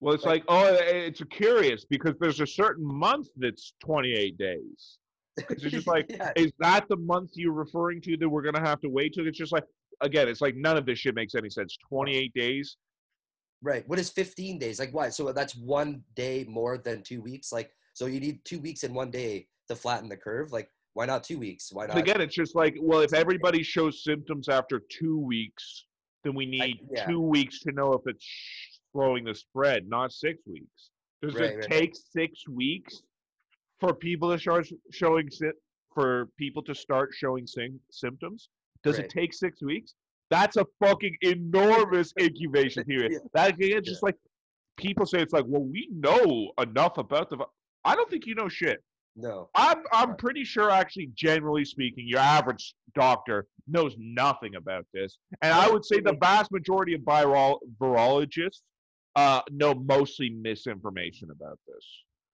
well, 0.00 0.14
it's 0.14 0.24
like- 0.24 0.44
like, 0.48 0.70
oh, 0.70 0.74
it's 0.80 1.22
curious 1.30 1.84
because 1.88 2.14
there's 2.20 2.40
a 2.40 2.46
certain 2.46 2.84
month 2.86 3.28
that's 3.36 3.72
28 3.80 4.36
days. 4.38 4.98
It's 5.50 5.62
just 5.76 5.86
like, 5.86 6.06
yeah, 6.10 6.32
is 6.36 6.52
that 6.60 6.86
the 6.88 6.96
month 6.96 7.30
you're 7.34 7.52
referring 7.52 8.00
to 8.02 8.16
that 8.16 8.28
we're 8.28 8.42
gonna 8.42 8.66
have 8.66 8.80
to 8.80 8.88
wait 8.88 9.12
to? 9.14 9.26
It's 9.26 9.38
just 9.38 9.52
like, 9.52 9.64
again, 10.02 10.28
it's 10.28 10.40
like 10.40 10.54
none 10.56 10.76
of 10.76 10.86
this 10.86 10.98
shit 10.98 11.14
makes 11.14 11.34
any 11.34 11.50
sense. 11.50 11.76
28 11.88 12.32
days. 12.34 12.76
right. 13.62 13.86
What 13.88 13.98
is 13.98 14.10
15 14.10 14.58
days? 14.58 14.78
Like, 14.78 14.92
what? 14.94 15.14
So 15.14 15.32
that's 15.32 15.56
one 15.56 16.02
day 16.14 16.44
more 16.48 16.78
than 16.78 17.02
two 17.02 17.20
weeks. 17.22 17.52
Like, 17.52 17.70
so 17.94 18.06
you 18.06 18.20
need 18.20 18.44
two 18.44 18.60
weeks 18.60 18.84
in 18.84 18.92
one 18.94 19.10
day 19.10 19.46
to 19.68 19.74
flatten 19.76 20.08
the 20.10 20.16
curve. 20.16 20.52
Like, 20.52 20.70
why 20.92 21.06
not 21.06 21.24
two 21.24 21.38
weeks? 21.38 21.70
Why 21.72 21.86
not? 21.86 21.96
Again, 21.98 22.20
it's 22.20 22.34
just 22.34 22.54
like, 22.54 22.76
well, 22.80 23.00
if 23.00 23.12
everybody 23.14 23.62
shows 23.62 24.04
symptoms 24.04 24.48
after 24.50 24.82
two 24.90 25.18
weeks, 25.18 25.85
then 26.26 26.34
we 26.34 26.44
need 26.44 26.80
yeah. 26.90 27.06
two 27.06 27.20
weeks 27.20 27.60
to 27.60 27.72
know 27.72 27.92
if 27.92 28.02
it's 28.06 28.26
slowing 28.92 29.24
the 29.24 29.34
spread, 29.34 29.88
not 29.88 30.10
six 30.12 30.42
weeks. 30.44 30.90
Does 31.22 31.34
Right, 31.34 31.50
it 31.50 31.56
right, 31.56 31.70
take 31.70 31.94
six 31.94 32.48
weeks 32.48 33.02
for 33.78 33.94
people 33.94 34.32
to 34.32 34.38
start 34.38 34.66
showing 34.90 35.30
for 35.94 36.28
people 36.36 36.62
to 36.64 36.74
start 36.74 37.10
showing 37.14 37.46
sym- 37.46 37.80
symptoms? 37.90 38.48
Does 38.82 38.98
it 38.98 39.08
take 39.08 39.32
six 39.32 39.62
weeks? 39.62 39.94
That's 40.30 40.56
a 40.56 40.66
fucking 40.80 41.16
enormous 41.22 42.12
incubation 42.20 42.84
period. 42.84 43.12
Yeah. 43.12 43.18
That 43.34 43.54
it's 43.58 43.88
just 43.88 44.02
like 44.02 44.16
people 44.76 45.06
say 45.06 45.20
it's 45.20 45.32
like, 45.32 45.44
well, 45.46 45.62
we 45.62 45.88
know 45.92 46.52
enough 46.60 46.98
about 46.98 47.30
the. 47.30 47.38
I 47.84 47.94
don't 47.94 48.10
think 48.10 48.26
you 48.26 48.34
know 48.34 48.48
shit. 48.48 48.82
No. 49.16 49.48
I'm 49.54 49.82
I'm 49.92 50.16
pretty 50.16 50.44
sure, 50.44 50.70
actually, 50.70 51.10
generally 51.14 51.64
speaking, 51.64 52.06
your 52.06 52.20
average 52.20 52.74
doctor 52.94 53.46
knows 53.66 53.94
nothing 53.98 54.56
about 54.56 54.86
this, 54.92 55.18
and 55.40 55.52
I 55.52 55.70
would 55.70 55.84
say 55.84 56.00
the 56.00 56.16
vast 56.20 56.52
majority 56.52 56.94
of 56.94 57.00
viral 57.00 57.58
virologists 57.80 58.60
uh, 59.16 59.40
know 59.50 59.74
mostly 59.74 60.30
misinformation 60.30 61.30
about 61.30 61.58
this. 61.66 61.84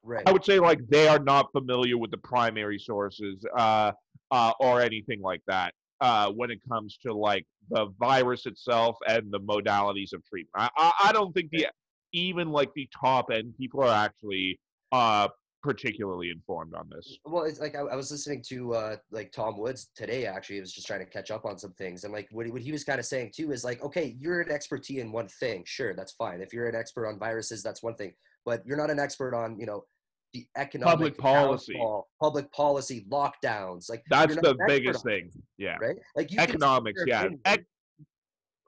Right. 0.03 0.25
I 0.27 0.33
would 0.33 0.45
say 0.45 0.59
like 0.59 0.81
they 0.89 1.07
are 1.07 1.21
not 1.21 1.53
familiar 1.53 1.97
with 1.97 2.11
the 2.11 2.19
primary 2.19 2.79
sources 2.79 3.45
uh, 3.57 3.93
uh, 4.33 4.53
or 4.59 4.81
anything 4.81 5.23
like 5.23 5.43
that 5.47 5.75
uh, 6.01 6.31
when 6.33 6.51
it 6.51 6.59
comes 6.69 6.99
to 7.07 7.15
like 7.15 7.47
the 7.71 7.87
virus 8.01 8.47
itself 8.47 8.97
and 9.07 9.31
the 9.31 9.39
modalities 9.39 10.13
of 10.13 10.25
treatment. 10.25 10.51
I, 10.57 10.71
I, 10.77 10.93
I 11.09 11.13
don't 11.13 11.33
think 11.33 11.51
the 11.53 11.69
even 12.13 12.51
like 12.51 12.71
the 12.75 12.89
top 13.01 13.31
end 13.33 13.55
people 13.57 13.83
are 13.85 14.05
actually 14.05 14.59
uh, 14.91 15.29
particularly 15.63 16.31
informed 16.31 16.75
on 16.75 16.89
this. 16.95 17.19
Well, 17.25 17.45
it's 17.45 17.61
like 17.61 17.77
I, 17.77 17.81
I 17.81 17.97
was 17.97 18.11
listening 18.11 18.43
to 18.49 18.75
uh, 18.75 18.97
like 19.11 19.33
Tom 19.33 19.57
Woods 19.59 19.91
today. 19.95 20.27
Actually, 20.27 20.59
I 20.59 20.61
was 20.63 20.73
just 20.73 20.87
trying 20.87 21.01
to 21.01 21.07
catch 21.07 21.31
up 21.31 21.45
on 21.45 21.59
some 21.59 21.73
things, 21.75 22.05
and 22.05 22.13
like 22.13 22.29
what, 22.33 22.47
he- 22.47 22.53
what 22.53 22.63
he 22.63 22.73
was 22.73 22.85
kind 22.85 22.99
of 22.99 23.07
saying 23.07 23.33
too 23.35 23.53
is 23.53 23.65
like, 23.65 23.83
okay, 23.83 24.17
you're 24.19 24.41
an 24.41 24.51
expert 24.51 24.89
in 24.91 25.13
one 25.13 25.29
thing, 25.29 25.63
sure, 25.65 25.95
that's 25.95 26.13
fine. 26.13 26.41
If 26.41 26.53
you're 26.53 26.69
an 26.69 26.75
expert 26.75 27.07
on 27.07 27.19
viruses, 27.19 27.63
that's 27.63 27.83
one 27.83 27.95
thing, 27.95 28.13
but 28.45 28.63
you're 28.67 28.77
not 28.77 28.91
an 28.91 28.99
expert 28.99 29.35
on 29.35 29.59
you 29.61 29.67
know 29.67 29.85
the 30.33 30.45
economic 30.57 30.91
public 30.93 31.19
policy. 31.19 31.75
downfall, 31.75 32.09
public 32.21 32.53
policy, 32.53 33.07
lockdowns. 33.11 33.89
Like 33.89 34.03
That's 34.11 34.35
the 34.35 34.57
biggest 34.67 35.01
on 35.07 35.13
thing. 35.13 35.31
Yeah. 35.59 35.77
right? 35.81 35.97
Like 36.17 36.33
you 36.33 36.39
Economics, 36.41 37.03
yeah. 37.07 37.21
opinion, 37.21 37.41
Ec- 37.45 37.65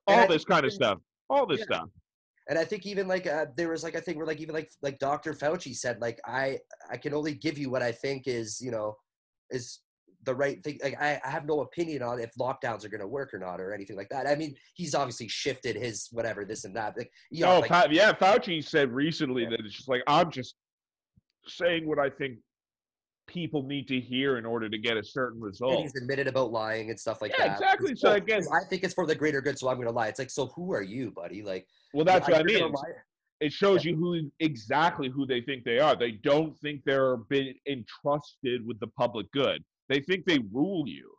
And 0.08 0.20
all 0.20 0.28
this 0.28 0.44
kind 0.44 0.64
of 0.66 0.72
stuff. 0.72 0.98
All 1.30 1.46
this 1.46 1.60
Yeah. 1.60 1.64
stuff. 1.64 1.88
And 2.48 2.58
I 2.58 2.64
think 2.64 2.84
even 2.86 3.08
like 3.08 3.26
uh, 3.26 3.46
there 3.56 3.70
was 3.70 3.82
like 3.82 3.96
I 3.96 4.00
think 4.00 4.18
where 4.18 4.26
like 4.26 4.40
even 4.40 4.54
like 4.54 4.70
like 4.82 4.98
Dr. 4.98 5.32
Fauci 5.32 5.74
said 5.74 6.00
like 6.00 6.20
I 6.26 6.58
I 6.90 6.96
can 6.96 7.14
only 7.14 7.34
give 7.34 7.58
you 7.58 7.70
what 7.70 7.82
I 7.82 7.92
think 7.92 8.26
is 8.26 8.60
you 8.60 8.70
know 8.70 8.96
is 9.50 9.80
the 10.24 10.34
right 10.34 10.62
thing. 10.62 10.78
Like 10.82 11.00
I, 11.00 11.20
I 11.24 11.30
have 11.30 11.46
no 11.46 11.60
opinion 11.60 12.02
on 12.02 12.18
if 12.18 12.32
lockdowns 12.40 12.84
are 12.84 12.88
going 12.88 13.00
to 13.00 13.06
work 13.06 13.34
or 13.34 13.38
not 13.38 13.60
or 13.60 13.72
anything 13.72 13.96
like 13.96 14.08
that. 14.10 14.26
I 14.26 14.34
mean 14.34 14.54
he's 14.74 14.94
obviously 14.94 15.28
shifted 15.28 15.76
his 15.76 16.08
whatever 16.12 16.44
this 16.44 16.64
and 16.64 16.76
that. 16.76 16.96
Like, 16.96 17.10
you 17.30 17.44
know, 17.44 17.60
No, 17.60 17.66
like, 17.66 17.90
yeah, 17.92 18.12
Fauci 18.12 18.62
said 18.62 18.92
recently 18.92 19.42
Yeah. 19.42 19.50
that 19.50 19.60
it's 19.60 19.74
just 19.74 19.88
like 19.88 20.02
I'm 20.06 20.30
just 20.30 20.54
saying 21.46 21.86
what 21.86 21.98
I 21.98 22.10
think 22.10 22.38
people 23.26 23.62
need 23.62 23.88
to 23.88 24.00
hear 24.00 24.38
in 24.38 24.44
order 24.44 24.68
to 24.68 24.78
get 24.78 24.96
a 24.96 25.02
certain 25.04 25.36
and 25.38 25.44
result. 25.44 25.80
he's 25.82 25.94
admitted 25.96 26.26
about 26.26 26.50
lying 26.52 26.90
and 26.90 26.98
stuff 26.98 27.22
like 27.22 27.32
Yeah, 27.38 27.48
that. 27.48 27.52
exactly. 27.54 27.92
It's, 27.92 28.00
So 28.00 28.10
"Oh, 28.10 28.14
again- 28.14 28.44
I 28.52 28.64
think 28.68 28.84
it's 28.84 28.94
for 28.94 29.06
the 29.06 29.14
greater 29.14 29.40
good, 29.40 29.58
so 29.58 29.68
I'm 29.68 29.76
going 29.76 29.88
to 29.88 29.92
lie. 29.94 30.08
It's 30.08 30.18
like, 30.18 30.30
so 30.30 30.46
who 30.48 30.72
are 30.72 30.82
you, 30.82 31.10
buddy? 31.10 31.42
Like, 31.42 31.66
Well, 31.92 32.04
that's 32.04 32.28
yeah, 32.28 32.36
what 32.38 32.40
I 32.42 32.44
mean. 32.44 32.74
It 33.40 33.52
shows 33.52 33.84
you 33.84 33.96
who 33.96 34.30
exactly 34.40 35.08
who 35.08 35.26
they 35.26 35.40
think 35.40 35.64
they 35.64 35.78
are. 35.78 35.96
They 35.96 36.12
don't 36.12 36.56
think 36.60 36.82
they're 36.84 37.16
been 37.16 37.54
entrusted 37.66 38.64
with 38.64 38.78
the 38.80 38.86
public 38.86 39.30
good. 39.32 39.62
They 39.88 40.00
think 40.00 40.24
they 40.24 40.38
rule 40.52 40.86
you. 40.88 41.12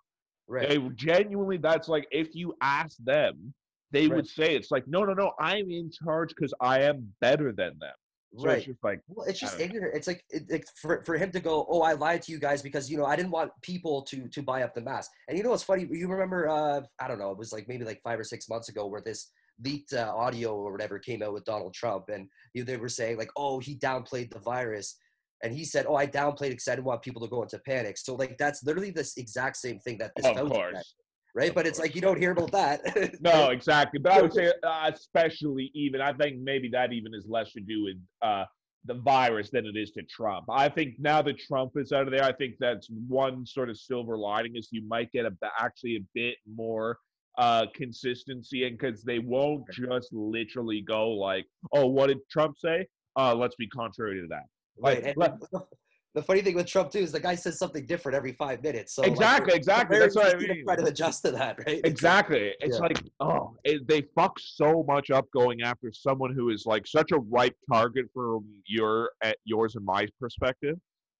Right. 0.48 0.70
They 0.70 0.78
genuinely. 0.96 1.58
That's 1.58 1.88
like 1.88 2.08
if 2.12 2.34
you 2.34 2.56
ask 2.62 2.98
them, 3.04 3.54
they 3.91 4.08
Right. 4.08 4.15
would 4.15 4.28
say 4.28 4.56
it's 4.56 4.72
like 4.72 4.88
no, 4.88 5.04
no, 5.04 5.13
no. 5.13 5.34
I'm 5.39 5.70
in 5.70 5.91
charge 5.91 6.30
because 6.30 6.54
I 6.62 6.82
am 6.84 7.13
better 7.20 7.52
than 7.52 7.78
them. 7.80 7.94
So 8.38 8.48
right. 8.48 8.58
it's 8.58 8.65
just 8.65 8.84
like 8.84 9.02
Well, 9.08 9.28
it's 9.28 9.39
just 9.39 9.58
don't 9.58 9.69
know. 9.69 9.76
ignorant. 9.76 9.95
It's 9.95 10.08
like 10.08 10.24
it, 10.30 10.43
it, 10.50 10.69
for 10.76 11.04
for 11.04 11.17
him 11.17 11.32
to 11.32 11.39
go, 11.39 11.65
oh, 11.69 11.82
I 11.82 11.93
lied 11.93 12.21
to 12.24 12.32
you 12.32 12.39
guys 12.39 12.62
because 12.62 12.89
you 12.89 12.98
know 12.98 13.06
I 13.06 13.15
didn't 13.15 13.32
want 13.32 13.52
people 13.62 14.02
to 14.04 14.28
to 14.28 14.41
buy 14.41 14.63
up 14.63 14.74
the 14.74 14.82
mask. 14.82 15.12
And 15.28 15.38
you 15.38 15.43
know 15.43 15.52
what's 15.52 15.63
funny? 15.63 15.88
You 15.89 16.08
remember? 16.08 16.50
Uh, 16.50 16.82
I 17.00 17.08
don't 17.08 17.19
know. 17.19 17.32
It 17.32 17.38
was 17.38 17.54
like 17.54 17.67
maybe 17.67 17.86
like 17.86 18.02
five 18.04 18.19
or 18.19 18.24
six 18.24 18.50
months 18.50 18.69
ago 18.69 18.88
where 18.88 19.02
this 19.02 19.32
leaked 19.63 19.93
uh, 19.93 20.13
audio 20.15 20.54
or 20.56 20.71
whatever 20.71 21.00
came 21.00 21.24
out 21.24 21.34
with 21.34 21.45
Donald 21.45 21.74
Trump, 21.74 22.06
and 22.10 22.28
you 22.54 22.62
know, 22.62 22.65
they 22.65 22.78
were 22.78 22.89
saying 22.89 23.17
like, 23.17 23.32
oh, 23.38 23.60
he 23.60 23.78
downplayed 23.78 24.32
the 24.32 24.39
virus, 24.39 24.98
and 25.43 25.54
he 25.54 25.63
said, 25.63 25.86
oh, 25.88 25.95
I 25.95 26.08
downplayed 26.08 26.48
it 26.48 26.50
because 26.52 26.67
I 26.67 26.76
didn't 26.76 26.86
want 26.86 27.02
people 27.04 27.21
to 27.21 27.30
go 27.30 27.41
into 27.41 27.60
panic. 27.60 27.98
So 27.98 28.15
like 28.15 28.38
that's 28.38 28.63
literally 28.63 28.91
this 28.91 29.17
exact 29.17 29.58
same 29.58 29.80
thing 29.80 29.98
that 30.00 30.12
this 30.15 30.26
of 30.26 30.36
Fauci 30.36 30.52
course. 30.52 30.95
Right? 31.36 31.54
But 31.54 31.67
it's 31.67 31.78
like 31.78 31.93
you 31.93 32.02
don't 32.02 32.17
hear 32.17 32.32
about 32.32 32.52
that. 32.54 32.82
No, 33.21 33.50
exactly. 33.50 34.00
But 34.00 34.13
I 34.13 34.21
would 34.21 34.34
say, 34.34 34.52
uh, 34.63 34.91
especially 34.93 35.69
even, 35.76 36.02
I 36.02 36.13
think 36.13 36.39
maybe 36.39 36.69
that 36.69 36.93
even 36.93 37.13
is 37.13 37.26
less 37.28 37.52
to 37.54 37.62
do 37.62 37.84
with 37.84 37.98
uh, 38.21 38.45
the 38.86 38.95
virus 38.95 39.50
than 39.52 39.65
it 39.65 39.76
is 39.76 39.91
to 39.91 40.04
Trump. 40.04 40.45
I 40.50 40.69
think 40.69 40.95
now 41.00 41.21
that 41.21 41.38
Trump 41.39 41.74
is 41.76 41.91
out 41.91 42.08
of 42.08 42.12
there, 42.12 42.24
I 42.24 42.32
think 42.32 42.56
that's 42.60 42.88
one 43.08 43.45
sort 43.45 43.69
of 43.69 43.78
silver 43.78 44.17
lining 44.17 44.56
is 44.56 44.69
you 44.71 44.88
might 44.88 45.12
get 45.12 45.26
a 45.26 45.34
actually 45.60 45.98
a 45.98 46.06
bit 46.13 46.38
more 46.52 46.98
uh, 47.38 47.65
consistency, 47.74 48.65
and 48.65 48.78
because 48.78 49.04
they 49.04 49.19
won't 49.19 49.63
just 49.71 50.13
literally 50.13 50.82
go 50.82 51.10
like, 51.10 51.45
"Oh, 51.74 51.88
what 51.88 52.08
did 52.08 52.19
Trump 52.32 52.58
say? 52.58 52.88
Uh, 53.17 53.36
let's 53.36 53.56
be 53.56 53.67
contrary 53.67 54.21
to 54.21 54.28
that." 54.28 54.43
Right. 54.80 55.04
Like, 55.04 55.06
And 55.08 55.17
let- 55.17 55.63
the- 56.15 56.23
funny 56.23 56.41
thing 56.41 56.56
with 56.56 56.65
Trump 56.65 56.89
too 56.91 56.99
is 56.99 57.12
the 57.12 57.19
guy 57.19 57.36
says 57.36 57.60
something 57.60 57.86
different 57.86 58.15
every 58.15 58.32
five 58.32 58.63
minutes. 58.63 58.95
So 58.95 59.04
Exactly, 59.04 59.49
it's 59.49 59.58
exactly. 59.58 59.99
That's 59.99 60.15
what 60.15 60.34
I 60.34 60.38
easy 60.38 60.47
to. 60.47 60.63
Try 60.63 60.75
to 60.78 60.86
adjust 60.86 61.21
to 61.25 61.32
that, 61.32 61.60
right? 61.67 61.82
Exactly. 61.84 62.54
It's 62.62 62.78
Yeah. 62.78 62.84
like, 62.84 62.97
oh, 63.19 63.56
it, 63.63 63.88
they 63.88 64.01
fuck 64.15 64.39
so 64.39 64.84
much 64.88 65.12
up 65.12 65.25
going 65.32 65.62
after 65.62 65.91
someone 65.93 66.34
who 66.34 66.49
is 66.49 66.65
like 66.65 66.88
such 66.88 67.12
a 67.12 67.17
ripe 67.19 67.56
target 67.71 68.06
from 68.13 68.45
your 68.67 69.12
at 69.23 69.38
yours 69.45 69.75
and 69.75 69.86
my 69.86 70.08
perspective, 70.19 70.78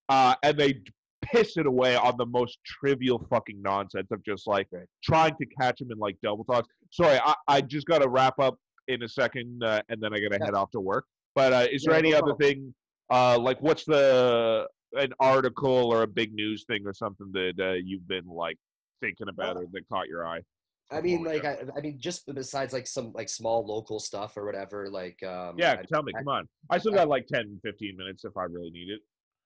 uh, 0.10 0.36
and 0.44 0.58
they 0.58 0.82
piss 1.22 1.58
it 1.58 1.66
away 1.66 1.96
on 1.96 2.16
the 2.18 2.26
most 2.26 2.60
trivial 2.66 3.20
fucking 3.30 3.62
nonsense 3.62 4.08
of 4.12 4.24
just 4.24 4.46
like 4.48 4.68
trying 5.04 5.36
to 5.38 5.46
catch 5.60 5.82
him 5.82 5.92
in 5.92 5.98
like 5.98 6.16
double 6.24 6.44
talks. 6.46 6.68
Sorry, 6.92 7.20
I, 7.24 7.34
I 7.48 7.62
just 7.62 7.86
got 7.88 8.02
to 8.02 8.08
wrap 8.10 8.40
up 8.40 8.58
in 8.88 9.02
a 9.04 9.10
second, 9.10 9.64
uh, 9.64 9.82
and 9.90 10.00
then 10.02 10.14
I 10.14 10.20
got 10.20 10.32
to 10.32 10.38
Yeah. 10.40 10.46
head 10.46 10.54
off 10.54 10.72
to 10.72 10.80
work. 10.80 11.06
But 11.34 11.52
uh, 11.52 11.68
is 11.72 11.84
there 11.84 11.94
Yeah, 11.96 12.00
any 12.00 12.12
no 12.12 12.18
other 12.18 12.28
problem. 12.34 12.48
thing? 12.48 12.76
Uh, 13.12 13.38
like, 13.40 13.60
what's 13.62 13.84
the 13.86 14.68
an 14.96 15.14
article 15.20 15.92
or 15.94 16.04
a 16.04 16.08
big 16.08 16.34
news 16.34 16.64
thing 16.66 16.84
or 16.86 16.94
something 16.94 17.32
that 17.34 17.54
uh, 17.60 17.74
you've 17.74 18.08
been 18.08 18.26
like 18.26 18.58
thinking 19.02 19.28
about 19.30 19.58
or 19.58 19.66
that 19.72 19.88
caught 19.90 20.08
your 20.08 20.26
eye? 20.26 20.42
I 20.92 21.02
mean, 21.02 21.24
like, 21.24 21.44
I, 21.46 21.58
I 21.76 21.82
mean, 21.82 21.98
just 22.00 22.26
besides 22.32 22.72
like 22.72 22.86
some 22.86 23.12
like 23.14 23.28
small 23.28 23.66
local 23.66 24.00
stuff 24.00 24.38
or 24.38 24.46
whatever, 24.46 24.88
like, 24.90 25.22
um, 25.24 25.56
Yeah, 25.58 25.78
I, 25.80 25.84
tell 25.84 26.04
me. 26.04 26.14
I- 26.16 26.20
Come 26.20 26.28
on. 26.28 26.48
I 26.70 26.78
still 26.78 26.94
I- 26.94 26.98
got 26.98 27.08
like 27.08 27.26
10, 27.28 27.60
15 27.64 27.98
minutes 27.98 28.24
if 28.24 28.38
I 28.38 28.44
really 28.44 28.70
need 28.70 28.90
it. 28.90 29.00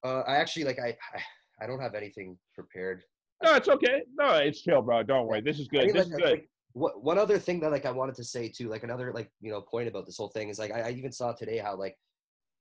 uh, 0.04 0.22
I 0.28 0.36
actually 0.36 0.66
like, 0.66 0.80
I, 0.80 0.98
I, 1.14 1.22
I 1.64 1.68
don't 1.68 1.80
have 1.80 1.96
anything 1.96 2.38
prepared. 2.54 3.04
No, 3.42 3.56
it's 3.56 3.70
okay. 3.70 4.04
No, 4.18 4.36
it's 4.36 4.62
chill, 4.62 4.82
bro. 4.82 5.02
Don't 5.04 5.28
worry. 5.28 5.40
This 5.42 5.60
is 5.60 5.70
I 5.74 5.78
good. 5.78 5.86
mean, 5.88 5.96
This 5.96 6.06
like, 6.08 6.14
is 6.14 6.22
good. 6.22 6.32
like, 6.32 6.50
what 6.74 7.04
one 7.04 7.18
other 7.18 7.40
thing 7.40 7.60
that 7.62 7.72
like 7.72 7.86
I 7.88 7.92
wanted 7.92 8.16
to 8.16 8.24
say 8.24 8.48
too, 8.48 8.68
like 8.70 8.84
another 8.84 9.12
like 9.12 9.32
you 9.42 9.50
know 9.50 9.60
point 9.60 9.88
about 9.88 10.06
this 10.06 10.18
whole 10.18 10.28
thing 10.30 10.50
is 10.50 10.60
like 10.60 10.72
I, 10.72 10.82
I 10.82 10.90
even 10.92 11.12
saw 11.12 11.32
today 11.34 11.58
how 11.58 11.76
like 11.76 11.98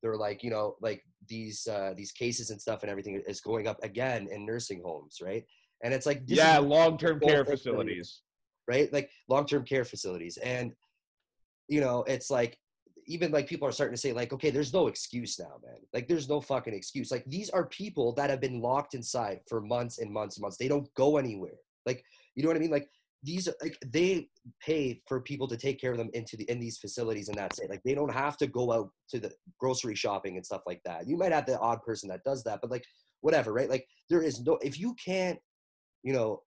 they're 0.02 0.16
like 0.16 0.42
you 0.42 0.50
know 0.50 0.76
like 0.80 1.02
these 1.28 1.66
uh 1.66 1.92
these 1.96 2.12
cases 2.12 2.50
and 2.50 2.60
stuff 2.60 2.82
and 2.82 2.90
everything 2.90 3.22
is 3.26 3.40
going 3.40 3.66
up 3.66 3.82
again 3.82 4.28
in 4.30 4.46
nursing 4.46 4.82
homes, 4.84 5.18
right? 5.22 5.44
And 5.82 5.94
it's 5.94 6.06
like 6.06 6.22
Yeah, 6.26 6.58
long-term 6.58 7.20
care 7.20 7.44
facilities. 7.44 8.22
right? 8.66 8.92
Like 8.92 9.10
long-term 9.28 9.64
care 9.64 9.84
facilities. 9.84 10.36
And 10.38 10.72
you 11.68 11.80
know, 11.80 12.04
it's 12.04 12.30
like 12.30 12.58
even 13.06 13.32
like 13.32 13.46
people 13.46 13.66
are 13.66 13.72
starting 13.72 13.94
to 13.94 14.00
say 14.00 14.12
like, 14.12 14.32
okay, 14.32 14.50
there's 14.50 14.72
no 14.72 14.86
excuse 14.86 15.38
now, 15.38 15.58
man. 15.64 15.78
Like 15.92 16.08
there's 16.08 16.28
no 16.28 16.40
fucking 16.40 16.74
excuse. 16.74 17.10
Like 17.10 17.24
these 17.26 17.48
are 17.50 17.66
people 17.66 18.12
that 18.14 18.30
have 18.30 18.40
been 18.40 18.60
locked 18.60 18.94
inside 18.94 19.40
for 19.48 19.60
months 19.60 19.98
and 19.98 20.12
months 20.12 20.36
and 20.36 20.42
months. 20.42 20.56
They 20.58 20.68
don't 20.68 20.92
go 20.94 21.16
anywhere. 21.16 21.58
Like, 21.86 22.04
you 22.34 22.42
know 22.42 22.48
what 22.50 22.56
I 22.56 22.60
mean? 22.60 22.70
Like 22.70 22.88
these 23.22 23.48
are 23.48 23.54
like 23.60 23.76
they 23.84 24.28
pay 24.64 25.00
for 25.06 25.20
people 25.20 25.48
to 25.48 25.56
take 25.56 25.80
care 25.80 25.90
of 25.90 25.98
them 25.98 26.10
into 26.12 26.36
the 26.36 26.48
in 26.50 26.60
these 26.60 26.78
facilities 26.78 27.28
and 27.28 27.36
that's 27.36 27.58
it. 27.58 27.70
Like 27.70 27.82
they 27.84 27.94
don't 27.94 28.12
have 28.12 28.36
to 28.38 28.46
go 28.46 28.72
out 28.72 28.90
to 29.10 29.18
the 29.18 29.32
grocery 29.58 29.94
shopping 29.94 30.36
and 30.36 30.46
stuff 30.46 30.62
like 30.66 30.80
that. 30.84 31.08
You 31.08 31.16
might 31.16 31.32
have 31.32 31.46
the 31.46 31.58
odd 31.58 31.82
person 31.82 32.08
that 32.10 32.24
does 32.24 32.44
that, 32.44 32.60
but 32.60 32.70
like 32.70 32.84
whatever, 33.20 33.52
right? 33.52 33.68
Like 33.68 33.86
there 34.08 34.22
is 34.22 34.40
no 34.40 34.58
if 34.62 34.78
you 34.78 34.94
can't, 35.04 35.38
you 36.02 36.12
know, 36.12 36.42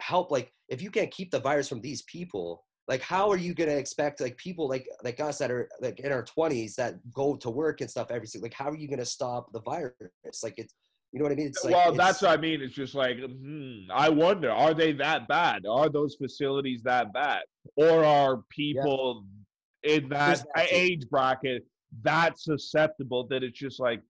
help 0.00 0.30
like 0.30 0.52
if 0.68 0.82
you 0.82 0.90
can't 0.90 1.10
keep 1.10 1.30
the 1.30 1.40
virus 1.40 1.68
from 1.68 1.80
these 1.80 2.02
people 2.02 2.64
like 2.88 3.02
how 3.02 3.30
are 3.30 3.36
you 3.36 3.54
going 3.54 3.68
to 3.70 3.76
expect 3.76 4.20
like 4.20 4.36
people 4.36 4.68
like 4.68 4.86
like 5.02 5.20
us 5.20 5.38
that 5.38 5.50
are 5.50 5.68
like 5.80 6.00
in 6.00 6.12
our 6.12 6.24
20s 6.24 6.74
that 6.74 6.94
go 7.12 7.36
to 7.36 7.50
work 7.50 7.80
and 7.80 7.90
stuff 7.90 8.10
every 8.10 8.26
single 8.26 8.44
like 8.44 8.54
how 8.54 8.68
are 8.68 8.76
you 8.76 8.88
going 8.88 8.98
to 8.98 9.06
stop 9.06 9.52
the 9.52 9.60
virus 9.62 9.94
like 10.42 10.54
it's 10.58 10.74
you 11.16 11.22
know 11.22 11.30
what 11.30 11.32
i 11.32 11.34
mean 11.34 11.46
it's 11.46 11.64
like 11.64 11.72
well, 11.72 11.88
it's, 11.88 11.96
that's 11.96 12.20
what 12.20 12.32
I 12.32 12.36
mean. 12.36 12.60
It's 12.60 12.74
just 12.74 12.94
like, 12.94 13.16
hmm, 13.18 13.90
I 13.90 14.10
wonder, 14.10 14.50
are 14.50 14.74
they 14.74 14.92
that 14.92 15.26
bad? 15.26 15.64
Are 15.66 15.88
those 15.88 16.14
facilities 16.14 16.82
that 16.82 17.10
bad? 17.14 17.40
Or 17.74 18.04
are 18.04 18.42
people 18.50 19.24
in 19.82 20.10
that, 20.10 20.26
There's 20.26 20.44
that 20.54 20.68
too. 20.68 20.74
age 20.76 21.08
bracket 21.08 21.64
that 22.02 22.38
susceptible 22.38 23.26
that 23.28 23.42
it's 23.42 23.58
just 23.58 23.80
like, 23.80 24.02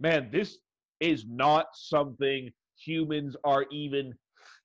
man, 0.00 0.30
this 0.32 0.56
is 1.00 1.26
not 1.28 1.66
something 1.74 2.50
humans 2.82 3.36
are 3.44 3.66
even 3.70 4.14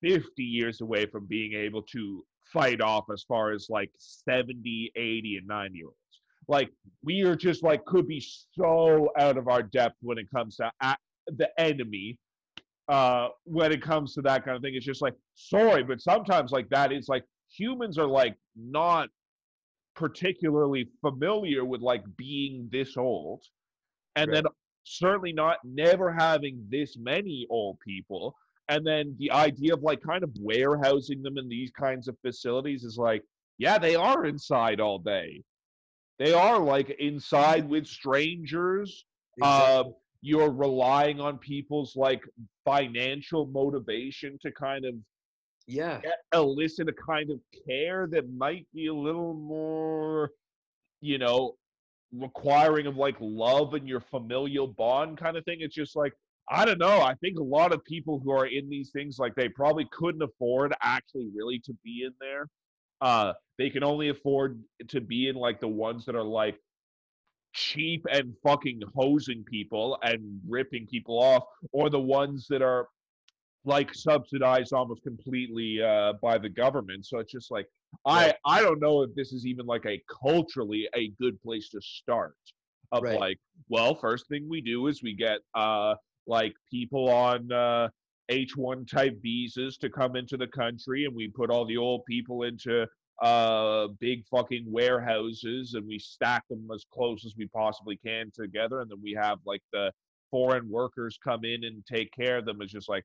50 0.01 0.41
years 0.41 0.80
away 0.80 1.06
from 1.06 1.25
being 1.25 1.51
able 1.51 1.82
to 1.82 2.23
fight 2.53 2.80
off 2.80 3.08
as 3.12 3.25
far 3.27 3.51
as 3.51 3.67
like 3.69 3.91
70, 3.97 4.93
80, 4.95 5.38
and 5.38 5.47
90 5.47 5.77
year 5.77 5.88
olds. 5.88 5.97
Like, 6.47 6.69
we 7.03 7.23
are 7.23 7.36
just 7.36 7.62
like, 7.62 7.84
could 7.84 8.08
be 8.08 8.25
so 8.58 9.10
out 9.19 9.36
of 9.36 9.49
our 9.49 9.62
depth 9.62 9.97
when 9.99 10.17
it 10.17 10.32
comes 10.34 10.56
to 10.58 10.71
the 11.27 11.49
enemy 11.59 12.17
uh, 12.87 13.29
when 13.43 13.71
it 13.71 13.81
comes 13.81 14.13
to 14.13 14.21
that 14.21 14.45
kind 14.45 14.55
of 14.55 14.61
thing. 14.63 14.75
It's 14.75 14.85
just 14.85 15.01
like, 15.01 15.15
sorry, 15.35 15.83
but 15.83 16.01
sometimes 16.01 16.51
like 16.51 16.69
that 16.69 16.91
is 16.91 17.07
like 17.09 17.25
humans 17.49 17.97
are 17.97 18.07
like 18.07 18.37
not 18.55 19.09
particularly 19.95 20.89
familiar 21.01 21.65
with 21.65 21.81
like 21.81 22.03
being 22.17 22.69
this 22.71 22.97
old, 22.97 23.43
and 24.15 24.31
Right. 24.31 24.43
then 24.43 24.51
certainly 24.83 25.33
not 25.33 25.57
never 25.65 26.13
having 26.13 26.65
this 26.69 26.97
many 26.97 27.45
old 27.49 27.79
people. 27.79 28.35
And 28.69 28.85
then 28.85 29.15
the 29.17 29.31
idea 29.31 29.73
of 29.73 29.81
like 29.81 30.01
kind 30.01 30.23
of 30.23 30.31
warehousing 30.39 31.21
them 31.23 31.37
in 31.37 31.47
these 31.49 31.71
kinds 31.71 32.07
of 32.07 32.17
facilities 32.21 32.83
is 32.83 32.97
like, 32.97 33.23
yeah, 33.57 33.77
they 33.77 33.95
are 33.95 34.25
inside 34.25 34.79
all 34.79 34.99
day. 34.99 35.43
They 36.19 36.33
are 36.33 36.59
like 36.59 36.89
inside 36.99 37.67
with 37.67 37.85
strangers. 37.87 39.05
Exactly. 39.37 39.75
Um, 39.75 39.93
you're 40.21 40.51
relying 40.51 41.19
on 41.19 41.38
people's 41.38 41.95
like 41.95 42.21
financial 42.65 43.45
motivation 43.47 44.38
to 44.41 44.51
kind 44.51 44.86
of 44.86 44.93
yeah. 45.67 46.01
elicit 46.34 46.89
a 46.89 46.93
kind 46.93 47.30
of 47.30 47.39
care 47.67 48.08
that 48.08 48.32
might 48.34 48.65
be 48.73 48.88
a 48.88 48.93
little 48.93 49.34
more, 49.34 50.32
you 51.01 51.17
know, 51.17 51.56
requiring 52.13 52.88
of 52.88 52.95
like 52.95 53.15
love 53.19 53.73
and 53.73 53.88
your 53.88 53.99
familial 53.99 54.67
bond 54.67 55.17
kind 55.17 55.38
of 55.38 55.43
thing. 55.45 55.58
It's 55.60 55.75
just 55.75 55.95
like, 55.95 56.13
I 56.49 56.63
don't 56.63 56.80
know. 56.80 57.01
I 57.01 57.13
think 57.15 57.38
a 57.38 57.43
lot 57.43 57.73
of 57.73 57.84
people 57.84 58.21
who 58.23 58.32
are 58.32 58.47
in 58.47 58.69
these 58.69 58.91
things, 58.91 59.19
like 59.19 59.36
they 59.36 59.49
probably 59.49 59.88
couldn't 59.91 60.21
afford 60.21 60.73
actually 60.82 61.30
really 61.36 61.60
to 61.65 61.73
be 61.84 62.03
in 62.06 62.13
there. 62.21 62.47
Uh, 63.01 63.34
they 63.58 63.69
can 63.69 63.84
only 63.84 64.10
afford 64.10 64.63
to 64.88 65.01
be 65.01 65.27
in 65.27 65.36
like 65.36 65.60
the 65.60 65.67
ones 65.67 66.06
that 66.06 66.15
are 66.15 66.23
like 66.23 66.58
cheap 67.58 68.06
and 68.12 68.36
fucking 68.43 68.80
hosing 68.96 69.43
people 69.43 69.98
and 70.04 70.39
ripping 70.48 70.86
people 70.88 71.17
off, 71.20 71.43
or 71.72 71.89
the 71.89 72.00
ones 72.00 72.46
that 72.50 72.62
are 72.62 72.88
like 73.65 73.93
subsidized 73.93 74.72
almost 74.74 75.02
completely 75.04 75.82
uh, 75.82 76.13
by 76.22 76.38
the 76.38 76.50
government. 76.50 77.06
So 77.06 77.17
it's 77.20 77.32
just 77.32 77.52
like 77.52 77.67
I 78.06 78.34
I 78.46 78.62
don't 78.62 78.80
know 78.80 79.02
if 79.02 79.13
this 79.15 79.34
is 79.34 79.46
even 79.46 79.65
like 79.65 79.86
a 79.86 80.02
culturally 80.24 80.88
a 80.96 81.10
good 81.20 81.41
place 81.41 81.70
to 81.70 81.82
start. 81.82 82.36
Of 82.93 83.04
Right. 83.04 83.20
like, 83.20 83.39
well, 83.67 83.96
first 83.96 84.30
thing 84.30 84.48
we 84.48 84.62
do 84.62 84.88
is 84.88 85.04
we 85.04 85.13
get 85.13 85.39
uh 85.56 85.96
like 86.28 86.54
people 86.72 87.10
on 87.10 87.52
uh 87.52 87.89
H1 88.32 88.89
type 88.89 89.17
visas 89.22 89.78
to 89.78 89.89
come 89.89 90.15
into 90.15 90.38
the 90.38 90.48
country 90.48 91.06
and 91.06 91.15
we 91.15 91.28
put 91.30 91.50
all 91.50 91.65
the 91.65 91.78
old 91.78 92.06
people 92.06 92.43
into 92.43 92.86
uh 93.21 93.88
big 93.99 94.23
fucking 94.30 94.63
warehouses 94.67 95.73
and 95.73 95.88
we 95.88 95.97
stack 95.97 96.47
them 96.49 96.67
as 96.73 96.86
close 96.93 97.25
as 97.25 97.34
we 97.36 97.47
possibly 97.47 97.97
can 98.06 98.32
together 98.32 98.82
and 98.82 98.91
then 98.91 98.99
we 99.01 99.12
have 99.19 99.39
like 99.45 99.62
the 99.73 99.91
foreign 100.30 100.69
workers 100.69 101.17
come 101.23 101.43
in 101.43 101.63
and 101.63 101.84
take 101.91 102.12
care 102.12 102.38
of 102.38 102.45
them 102.45 102.62
it's 102.62 102.71
just 102.71 102.89
like 102.89 103.03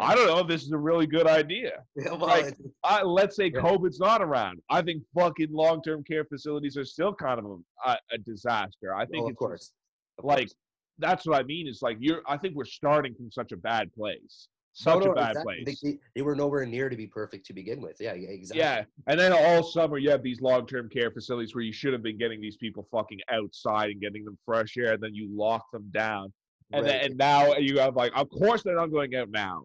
I 0.00 0.14
don't 0.14 0.26
know 0.26 0.38
if 0.38 0.46
this 0.46 0.62
is 0.62 0.72
a 0.72 0.78
really 0.78 1.06
good 1.06 1.26
idea. 1.26 1.82
well, 1.96 2.18
like, 2.18 2.56
I, 2.84 3.02
let's 3.02 3.34
say 3.34 3.50
Yeah. 3.52 3.60
COVID's 3.60 3.98
not 3.98 4.22
around. 4.22 4.60
I 4.70 4.82
think 4.82 5.02
fucking 5.14 5.48
long-term 5.50 6.04
care 6.04 6.24
facilities 6.24 6.76
are 6.76 6.84
still 6.84 7.12
kind 7.12 7.40
of 7.40 7.60
a, 7.84 7.96
a, 8.12 8.18
disaster. 8.18 8.94
I 8.94 9.04
think 9.06 9.22
well, 9.22 9.24
of 9.24 9.30
it's 9.30 9.38
course. 9.38 9.72
Of 10.18 10.24
like 10.24 10.38
course. 10.38 10.54
that's 10.98 11.26
what 11.26 11.40
I 11.40 11.42
mean. 11.42 11.66
Is 11.66 11.82
like 11.82 11.96
you're. 11.98 12.22
I 12.26 12.36
think 12.36 12.54
we're 12.54 12.64
starting 12.66 13.14
from 13.14 13.32
such 13.32 13.52
a 13.52 13.56
bad 13.56 13.92
place, 13.92 14.48
such 14.72 15.04
no, 15.04 15.12
a 15.12 15.14
bad 15.14 15.30
exactly. 15.30 15.64
Place. 15.64 15.80
they, 15.80 15.98
they 16.14 16.22
were 16.22 16.36
nowhere 16.36 16.64
near 16.64 16.88
to 16.88 16.96
be 16.96 17.06
perfect 17.06 17.46
to 17.46 17.52
begin 17.52 17.80
with. 17.80 17.96
Yeah, 18.00 18.14
yeah, 18.14 18.28
exactly. 18.28 18.60
Yeah, 18.60 18.84
and 19.08 19.18
then 19.18 19.32
all 19.32 19.62
summer 19.62 19.98
you 19.98 20.10
have 20.10 20.22
these 20.22 20.40
long-term 20.40 20.88
care 20.90 21.10
facilities 21.10 21.54
where 21.54 21.64
you 21.64 21.72
should 21.72 21.92
have 21.92 22.02
been 22.02 22.18
getting 22.18 22.40
these 22.40 22.56
people 22.56 22.86
fucking 22.90 23.20
outside 23.32 23.90
and 23.90 24.00
getting 24.00 24.24
them 24.24 24.38
fresh 24.44 24.76
air, 24.76 24.94
and 24.94 25.02
then 25.02 25.14
you 25.14 25.28
lock 25.32 25.70
them 25.72 25.90
down, 25.92 26.32
and 26.72 26.84
right. 26.84 26.92
then 26.92 27.04
and 27.04 27.16
now 27.16 27.56
you 27.56 27.78
have 27.78 27.96
like, 27.96 28.12
of 28.14 28.28
course 28.30 28.62
they're 28.62 28.76
not 28.76 28.90
going 28.90 29.14
out 29.14 29.30
now. 29.30 29.62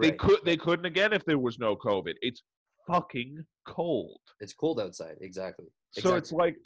They 0.00 0.12
could 0.12 0.38
they 0.44 0.56
couldn't 0.56 0.86
again 0.86 1.12
if 1.12 1.24
there 1.24 1.38
was 1.38 1.58
no 1.58 1.76
COVID. 1.76 2.14
It's 2.22 2.42
fucking 2.86 3.44
cold. 3.66 4.20
It's 4.40 4.54
cold 4.54 4.80
outside. 4.80 5.16
Exactly. 5.20 5.66
So 5.92 6.14
it's 6.14 6.32
like 6.32 6.56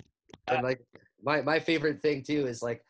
And 0.49 0.59
uh 0.59 0.62
like 0.62 0.81
my 1.23 1.42
my 1.42 1.59
favorite 1.59 2.01
thing 2.01 2.23
too 2.23 2.47
is 2.47 2.62
like, 2.62 2.83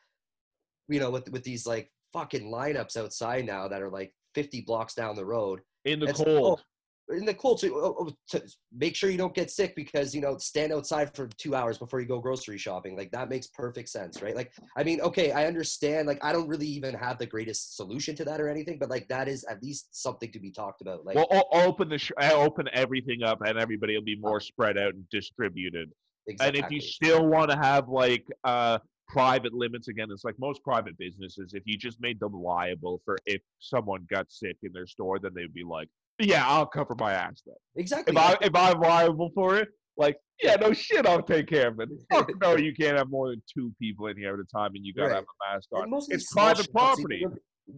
you 0.88 1.00
know, 1.00 1.10
with 1.10 1.30
with 1.30 1.42
these 1.42 1.66
like 1.66 1.90
fucking 2.12 2.50
lineups 2.50 2.96
outside 2.96 3.46
now 3.46 3.68
that 3.68 3.82
are 3.82 3.90
like 3.90 4.14
50 4.36 4.60
blocks 4.60 4.94
down 4.94 5.16
the 5.16 5.24
road 5.24 5.60
in 5.86 5.98
the 5.98 6.08
It's- 6.08 6.22
cold. 6.22 6.62
in 7.08 7.24
the 7.24 7.32
cold 7.32 7.58
to, 7.60 7.68
oh, 7.76 7.94
oh, 8.00 8.10
to 8.32 8.42
make 8.76 8.94
sure 8.96 9.08
you 9.10 9.16
don't 9.16 9.32
get 9.34 9.48
sick 9.50 9.74
because 9.76 10.12
you 10.14 10.20
know 10.20 10.36
stand 10.38 10.72
outside 10.72 11.08
for 11.16 11.28
two 11.38 11.54
hours 11.54 11.78
before 11.78 12.00
you 12.00 12.06
go 12.06 12.18
grocery 12.20 12.58
shopping 12.58 12.96
like 12.96 13.10
that 13.12 13.28
makes 13.30 13.46
perfect 13.46 13.88
sense 13.88 14.20
right 14.20 14.34
like 14.34 14.50
i 14.76 14.82
mean 14.82 15.00
okay 15.00 15.30
i 15.30 15.46
understand 15.46 16.08
like 16.08 16.18
i 16.22 16.32
don't 16.32 16.48
really 16.48 16.66
even 16.66 16.92
have 16.92 17.16
the 17.16 17.24
greatest 17.34 17.76
solution 17.76 18.12
to 18.16 18.24
that 18.24 18.40
or 18.40 18.48
anything 18.48 18.76
but 18.78 18.90
like 18.90 19.06
that 19.08 19.26
is 19.28 19.44
at 19.44 19.62
least 19.62 19.82
something 19.92 20.30
to 20.32 20.40
be 20.40 20.50
talked 20.50 20.80
about 20.82 21.06
like 21.06 21.14
well, 21.14 21.28
o- 21.30 21.60
open 21.68 21.88
the 21.88 21.96
sh- 21.96 22.10
uh, 22.20 22.32
open 22.34 22.66
everything 22.72 23.22
up, 23.22 23.38
and 23.46 23.56
everybody 23.56 23.94
will 23.94 24.02
be 24.14 24.16
more 24.28 24.40
spread 24.40 24.76
out 24.76 24.92
and 24.92 25.08
distributed. 25.08 25.88
exactly. 26.26 26.58
And 26.60 26.64
if 26.66 26.70
you 26.72 26.80
still 26.80 27.24
want 27.34 27.48
to 27.52 27.56
have 27.56 27.88
like 27.88 28.26
uh 28.42 28.78
private 29.08 29.52
limits 29.54 29.88
again, 29.88 30.08
it's 30.10 30.24
like 30.24 30.34
most 30.38 30.62
private 30.62 30.96
businesses. 30.98 31.54
If 31.54 31.62
you 31.66 31.76
just 31.78 32.00
made 32.00 32.18
them 32.20 32.32
liable 32.32 33.00
for 33.04 33.16
if 33.26 33.40
someone 33.58 34.06
got 34.10 34.30
sick 34.30 34.56
in 34.62 34.72
their 34.72 34.86
store, 34.86 35.18
then 35.18 35.32
they'd 35.34 35.52
be 35.54 35.64
like, 35.64 35.88
"Yeah, 36.18 36.46
I'll 36.46 36.66
cover 36.66 36.94
my 36.98 37.12
ass 37.12 37.42
then." 37.46 37.54
exactly 37.76 38.12
If 38.12 38.18
I 38.18 38.36
if 38.42 38.54
I'm 38.54 38.80
liable 38.80 39.30
for 39.34 39.56
it, 39.56 39.68
like, 39.96 40.18
yeah, 40.42 40.56
no 40.56 40.72
shit, 40.72 41.06
I'll 41.06 41.22
take 41.22 41.46
care 41.48 41.68
of 41.68 41.80
it. 41.80 41.88
Fuck 42.12 42.30
no, 42.40 42.56
you 42.56 42.74
can't 42.74 42.96
have 42.98 43.08
more 43.10 43.30
than 43.30 43.42
two 43.52 43.72
people 43.80 44.08
in 44.08 44.16
here 44.16 44.34
at 44.34 44.40
a 44.40 44.44
time, 44.44 44.72
and 44.74 44.84
you 44.84 44.92
gotta 44.92 45.08
Right. 45.08 45.14
have 45.16 45.24
a 45.24 45.54
mask 45.54 45.68
on. 45.72 45.92
It's 46.08 46.32
private 46.32 46.70
property. 46.72 47.24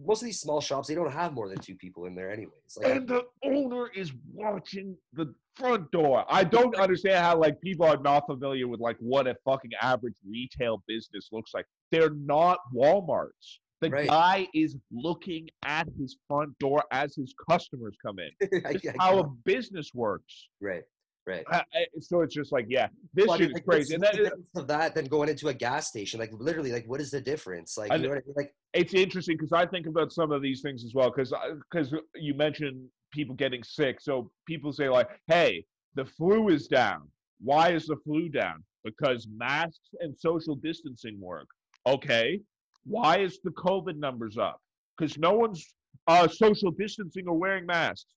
Most 0.05 0.21
of 0.21 0.25
these 0.27 0.39
small 0.39 0.61
shops 0.61 0.87
they 0.87 0.95
don't 0.95 1.11
have 1.11 1.33
more 1.33 1.49
than 1.49 1.57
two 1.59 1.75
people 1.75 2.05
in 2.05 2.13
there 2.15 2.31
anyways 2.31 2.77
like 2.77 2.95
and 2.95 3.07
the 3.07 3.23
owner 3.43 3.89
is 3.95 4.11
watching 4.33 4.95
the 5.13 5.33
front 5.55 5.91
door. 5.91 6.23
I 6.29 6.43
don't 6.45 6.73
understand 6.77 7.17
how 7.17 7.37
like 7.37 7.59
people 7.59 7.85
are 7.85 7.97
not 7.97 8.25
familiar 8.27 8.67
with 8.67 8.79
like 8.79 8.95
what 8.99 9.27
a 9.27 9.35
fucking 9.43 9.71
average 9.81 10.13
retail 10.25 10.81
business 10.87 11.29
looks 11.33 11.51
like. 11.53 11.65
They're 11.91 12.11
not 12.11 12.59
Walmarts. 12.73 13.57
The 13.81 13.89
Right. 13.89 14.07
guy 14.07 14.47
is 14.53 14.75
looking 14.91 15.49
at 15.63 15.87
his 15.99 16.17
front 16.27 16.57
door 16.59 16.83
as 16.91 17.15
his 17.15 17.33
customers 17.49 17.95
come 18.05 18.17
in. 18.19 18.61
I 18.65 18.75
how 18.99 19.19
a 19.19 19.27
business 19.45 19.91
works. 19.93 20.49
right 20.61 20.83
right 21.29 21.45
uh, 21.51 21.61
so 21.99 22.21
it's 22.21 22.33
just 22.33 22.51
like, 22.51 22.65
yeah, 22.69 22.87
this 23.13 23.27
Well, 23.27 23.35
I 23.35 23.37
shit 23.37 23.41
mean, 23.41 23.49
is 23.49 23.53
like, 23.55 23.65
crazy. 23.65 23.93
And 23.95 24.03
that, 24.03 24.13
the 24.13 24.59
of 24.61 24.67
that 24.67 24.95
than 24.95 25.05
going 25.05 25.29
into 25.29 25.47
a 25.47 25.53
gas 25.53 25.87
station 25.87 26.19
like 26.19 26.31
literally 26.33 26.71
like 26.71 26.85
what 26.87 26.99
is 26.99 27.11
the 27.11 27.21
difference 27.21 27.77
like 27.77 27.91
I 27.91 27.95
you 27.95 28.03
know 28.03 28.11
I 28.11 28.15
mean? 28.15 28.23
like 28.35 28.53
it's 28.73 28.93
interesting 28.93 29.35
because 29.37 29.53
I 29.53 29.65
think 29.65 29.87
about 29.87 30.11
some 30.11 30.31
of 30.31 30.41
these 30.41 30.61
things 30.61 30.83
as 30.83 30.93
well. 30.93 31.11
Because 31.11 31.33
because 31.71 31.93
you 32.15 32.33
mentioned 32.33 32.87
people 33.11 33.35
getting 33.35 33.63
sick, 33.63 33.99
so 33.99 34.31
people 34.47 34.71
say 34.71 34.89
like, 34.89 35.09
"Hey, 35.27 35.65
the 35.95 36.05
flu 36.05 36.49
is 36.49 36.67
down. 36.67 37.09
Why 37.41 37.71
is 37.71 37.87
the 37.87 37.97
flu 38.03 38.29
down? 38.29 38.63
Because 38.83 39.27
masks 39.35 39.89
and 39.99 40.15
social 40.17 40.55
distancing 40.55 41.19
work. 41.19 41.47
Okay, 41.87 42.41
why 42.85 43.19
is 43.19 43.39
the 43.43 43.51
COVID 43.51 43.97
numbers 43.97 44.37
up? 44.37 44.59
Because 44.97 45.17
no 45.17 45.33
one's 45.33 45.73
uh, 46.07 46.27
social 46.27 46.71
distancing 46.71 47.27
or 47.27 47.37
wearing 47.37 47.65
masks. 47.65 48.13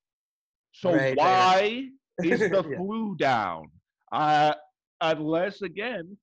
So 0.72 0.90
Right, 0.90 0.98
right, 0.98 1.16
why 1.16 1.88
is 2.22 2.40
the 2.50 2.64
Yeah. 2.70 2.76
flu 2.76 3.16
down? 3.16 3.66
Uh, 4.10 4.54
unless 5.00 5.62
again 5.62 6.16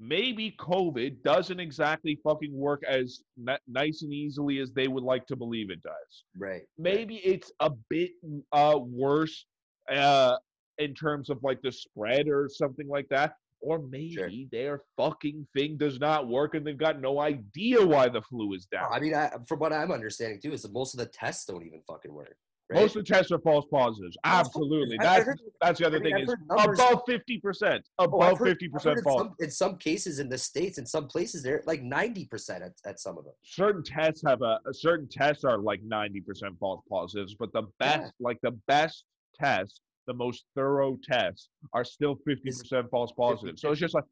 maybe 0.00 0.54
COVID 0.58 1.22
doesn't 1.22 1.60
exactly 1.60 2.18
fucking 2.24 2.52
work 2.52 2.82
as 2.86 3.20
n- 3.48 3.56
nice 3.68 4.02
and 4.02 4.12
easily 4.12 4.58
as 4.58 4.72
they 4.72 4.88
would 4.88 5.04
like 5.04 5.24
to 5.28 5.36
believe 5.36 5.70
it 5.70 5.80
does. 5.82 6.24
right 6.36 6.62
Maybe 6.76 7.16
it's 7.18 7.52
a 7.60 7.70
bit 7.88 8.10
uh, 8.52 8.78
worse 8.82 9.46
uh, 9.90 10.36
in 10.78 10.94
terms 10.94 11.30
of 11.30 11.38
like 11.44 11.62
the 11.62 11.70
spread 11.70 12.28
or 12.28 12.48
something 12.48 12.88
like 12.88 13.08
that. 13.10 13.36
Or 13.60 13.78
maybe 13.78 14.46
their 14.52 14.82
fucking 14.98 15.46
thing 15.56 15.78
does 15.78 15.98
not 15.98 16.28
work 16.28 16.54
and 16.54 16.66
they've 16.66 16.76
got 16.76 17.00
no 17.00 17.20
idea 17.20 17.86
why 17.86 18.08
the 18.10 18.20
flu 18.20 18.52
is 18.52 18.66
down. 18.66 18.88
I 18.92 19.00
mean, 19.00 19.14
I, 19.14 19.30
from 19.48 19.60
what 19.60 19.72
I'm 19.72 19.90
understanding 19.92 20.38
too, 20.42 20.52
is 20.52 20.62
that 20.62 20.72
most 20.72 20.92
of 20.92 20.98
the 20.98 21.06
tests 21.06 21.46
don't 21.46 21.64
even 21.64 21.80
fucking 21.86 22.12
work. 22.12 22.36
Right? 22.70 22.80
Most 22.80 22.96
of 22.96 23.04
the 23.04 23.12
tests 23.12 23.30
are 23.30 23.38
false 23.40 23.66
positives. 23.70 24.16
Absolutely. 24.24 24.96
positives. 24.96 25.04
I- 25.04 25.12
I 25.12 25.16
That's 25.18 25.26
heard- 25.26 25.40
that's 25.60 25.78
the 25.80 25.86
other 25.86 25.96
I 25.98 26.00
mean, 26.00 26.14
thing 26.14 26.24
is 26.24 26.34
above 26.50 27.02
fifty 27.06 27.38
percent. 27.38 27.86
Oh, 27.98 28.04
Above 28.04 28.38
fifty 28.38 28.68
percent 28.68 28.98
in 28.98 29.04
false. 29.04 29.20
some, 29.20 29.34
in 29.38 29.50
some 29.50 29.76
cases 29.76 30.18
in 30.18 30.28
the 30.30 30.38
states, 30.38 30.78
in 30.78 30.86
some 30.86 31.06
places, 31.06 31.42
they're 31.42 31.62
like 31.66 31.82
ninety 31.82 32.24
percent 32.24 32.62
at, 32.64 32.72
at 32.86 32.98
some 33.00 33.18
of 33.18 33.24
them. 33.24 33.34
certain 33.44 33.82
tests 33.82 34.22
have 34.26 34.40
a, 34.40 34.58
a 34.66 34.72
certain 34.72 35.06
tests 35.08 35.44
are 35.44 35.58
like 35.58 35.82
90% 35.84 36.58
false 36.58 36.80
positives 36.88 37.34
but 37.38 37.52
the 37.52 37.64
best 37.78 38.00
Yeah. 38.04 38.10
like 38.18 38.38
the 38.42 38.52
best 38.66 39.04
tests 39.38 39.80
the 40.06 40.14
most 40.14 40.44
thorough 40.54 40.98
tests 41.02 41.48
are 41.74 41.84
still 41.84 42.16
50% 42.28 42.88
false 42.90 43.12
positives 43.12 43.60
so 43.60 43.70
it's 43.72 43.80
just 43.80 43.94
like 43.94 44.04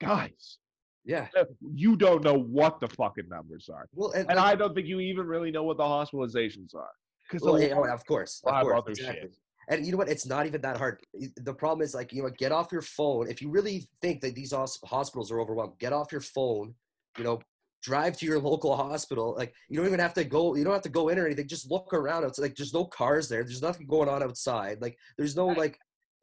guys 0.00 0.58
Yeah. 1.04 1.28
uh, 1.38 1.44
you 1.74 1.96
don't 1.96 2.22
know 2.24 2.34
what 2.38 2.80
the 2.80 2.88
fucking 2.88 3.28
numbers 3.28 3.68
are 3.72 3.86
Well, 3.94 4.10
and, 4.12 4.28
and 4.30 4.36
like, 4.36 4.46
i 4.52 4.54
don't 4.54 4.74
think 4.74 4.86
you 4.86 5.00
even 5.00 5.26
really 5.26 5.50
know 5.50 5.62
what 5.64 5.76
the 5.76 5.84
hospitalizations 5.84 6.74
are 6.74 6.90
because 7.28 7.44
well, 7.44 7.60
yeah, 7.60 7.74
oh, 7.76 7.84
of 7.84 8.04
course, 8.06 8.42
of 8.44 8.62
course, 8.62 8.78
other 8.78 8.94
shit. 8.94 9.08
exactly. 9.08 9.30
And 9.68 9.84
you 9.84 9.92
know 9.92 9.98
what? 9.98 10.08
It's 10.08 10.26
not 10.26 10.46
even 10.46 10.60
that 10.60 10.76
hard. 10.76 11.00
The 11.36 11.52
problem 11.52 11.84
is 11.84 11.94
like 11.94 12.12
you 12.12 12.22
know, 12.22 12.30
get 12.30 12.52
off 12.52 12.70
your 12.70 12.82
phone 12.82 13.28
if 13.28 13.42
you 13.42 13.50
really 13.50 13.88
think 14.00 14.20
that 14.20 14.34
these 14.34 14.52
hospitals 14.52 15.32
are 15.32 15.40
overwhelmed. 15.40 15.78
Get 15.78 15.92
off 15.92 16.12
your 16.12 16.20
phone. 16.20 16.74
You 17.18 17.24
know, 17.24 17.40
drive 17.82 18.16
to 18.18 18.26
your 18.26 18.38
local 18.50 18.76
hospital. 18.76 19.34
Like 19.36 19.54
you 19.68 19.76
don't 19.76 19.86
even 19.86 20.00
have 20.00 20.14
to 20.14 20.24
go. 20.24 20.54
You 20.54 20.64
don't 20.64 20.72
have 20.72 20.82
to 20.82 20.88
go 20.88 21.08
in 21.08 21.18
or 21.18 21.26
anything. 21.26 21.48
Just 21.48 21.70
look 21.70 21.92
around. 21.92 22.24
It's 22.24 22.38
like 22.38 22.54
there's 22.54 22.74
no 22.74 22.84
cars 22.84 23.28
there. 23.28 23.42
There's 23.42 23.62
nothing 23.62 23.86
going 23.86 24.08
on 24.08 24.22
outside. 24.22 24.80
Like 24.80 24.96
there's 25.18 25.36
no 25.36 25.46
like. 25.46 25.78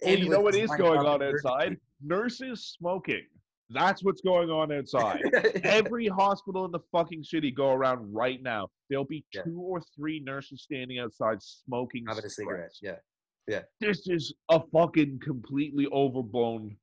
And 0.06 0.20
you 0.20 0.30
know 0.30 0.42
what 0.42 0.56
is 0.56 0.72
going 0.72 1.00
on 1.00 1.22
outside? 1.22 1.78
Nurses 2.02 2.76
smoking. 2.78 3.24
That's 3.69 4.04
what's 4.04 4.21
going 4.21 4.49
on 4.49 4.71
outside. 4.71 5.21
Every 5.63 6.08
hospital 6.08 6.65
in 6.65 6.71
the 6.71 6.80
fucking 6.91 7.23
city 7.23 7.49
go 7.52 7.71
around 7.71 8.13
right 8.13 8.41
now. 8.41 8.67
There'll 8.89 9.06
be 9.06 9.26
Yeah. 9.34 9.43
two 9.43 9.60
or 9.60 9.82
three 9.95 10.19
nurses 10.19 10.63
standing 10.63 10.99
outside 10.99 11.41
smoking 11.41 12.04
having 12.08 12.26
a 12.26 12.30
cigarette. 12.30 12.71
cigarettes. 12.73 12.80
Yeah. 13.47 13.56
Yeah. 13.56 13.62
This 13.82 14.08
is 14.08 14.34
a 14.49 14.62
fucking 14.71 15.19
completely 15.23 15.88
overblown 15.91 16.76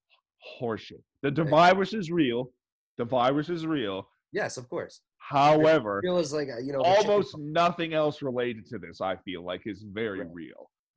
horseshit. 0.60 1.02
The, 1.22 1.30
the 1.30 1.44
virus 1.44 1.92
is 1.94 2.10
real. 2.10 2.50
The 2.98 3.04
virus 3.04 3.48
is 3.50 3.66
real. 3.66 4.08
Yes, 4.32 4.56
of 4.56 4.68
course. 4.68 5.00
However, 5.18 6.00
Feel 6.02 6.18
is 6.18 6.32
like 6.32 6.48
you 6.62 6.72
know 6.72 6.80
almost 6.80 7.36
nothing 7.38 7.94
else 7.94 8.22
related 8.22 8.66
to 8.68 8.78
this, 8.78 9.00
I 9.00 9.16
feel 9.24 9.44
like, 9.44 9.62
is 9.66 9.84
very 9.92 10.20
Right. 10.20 10.28
real. 10.32 10.69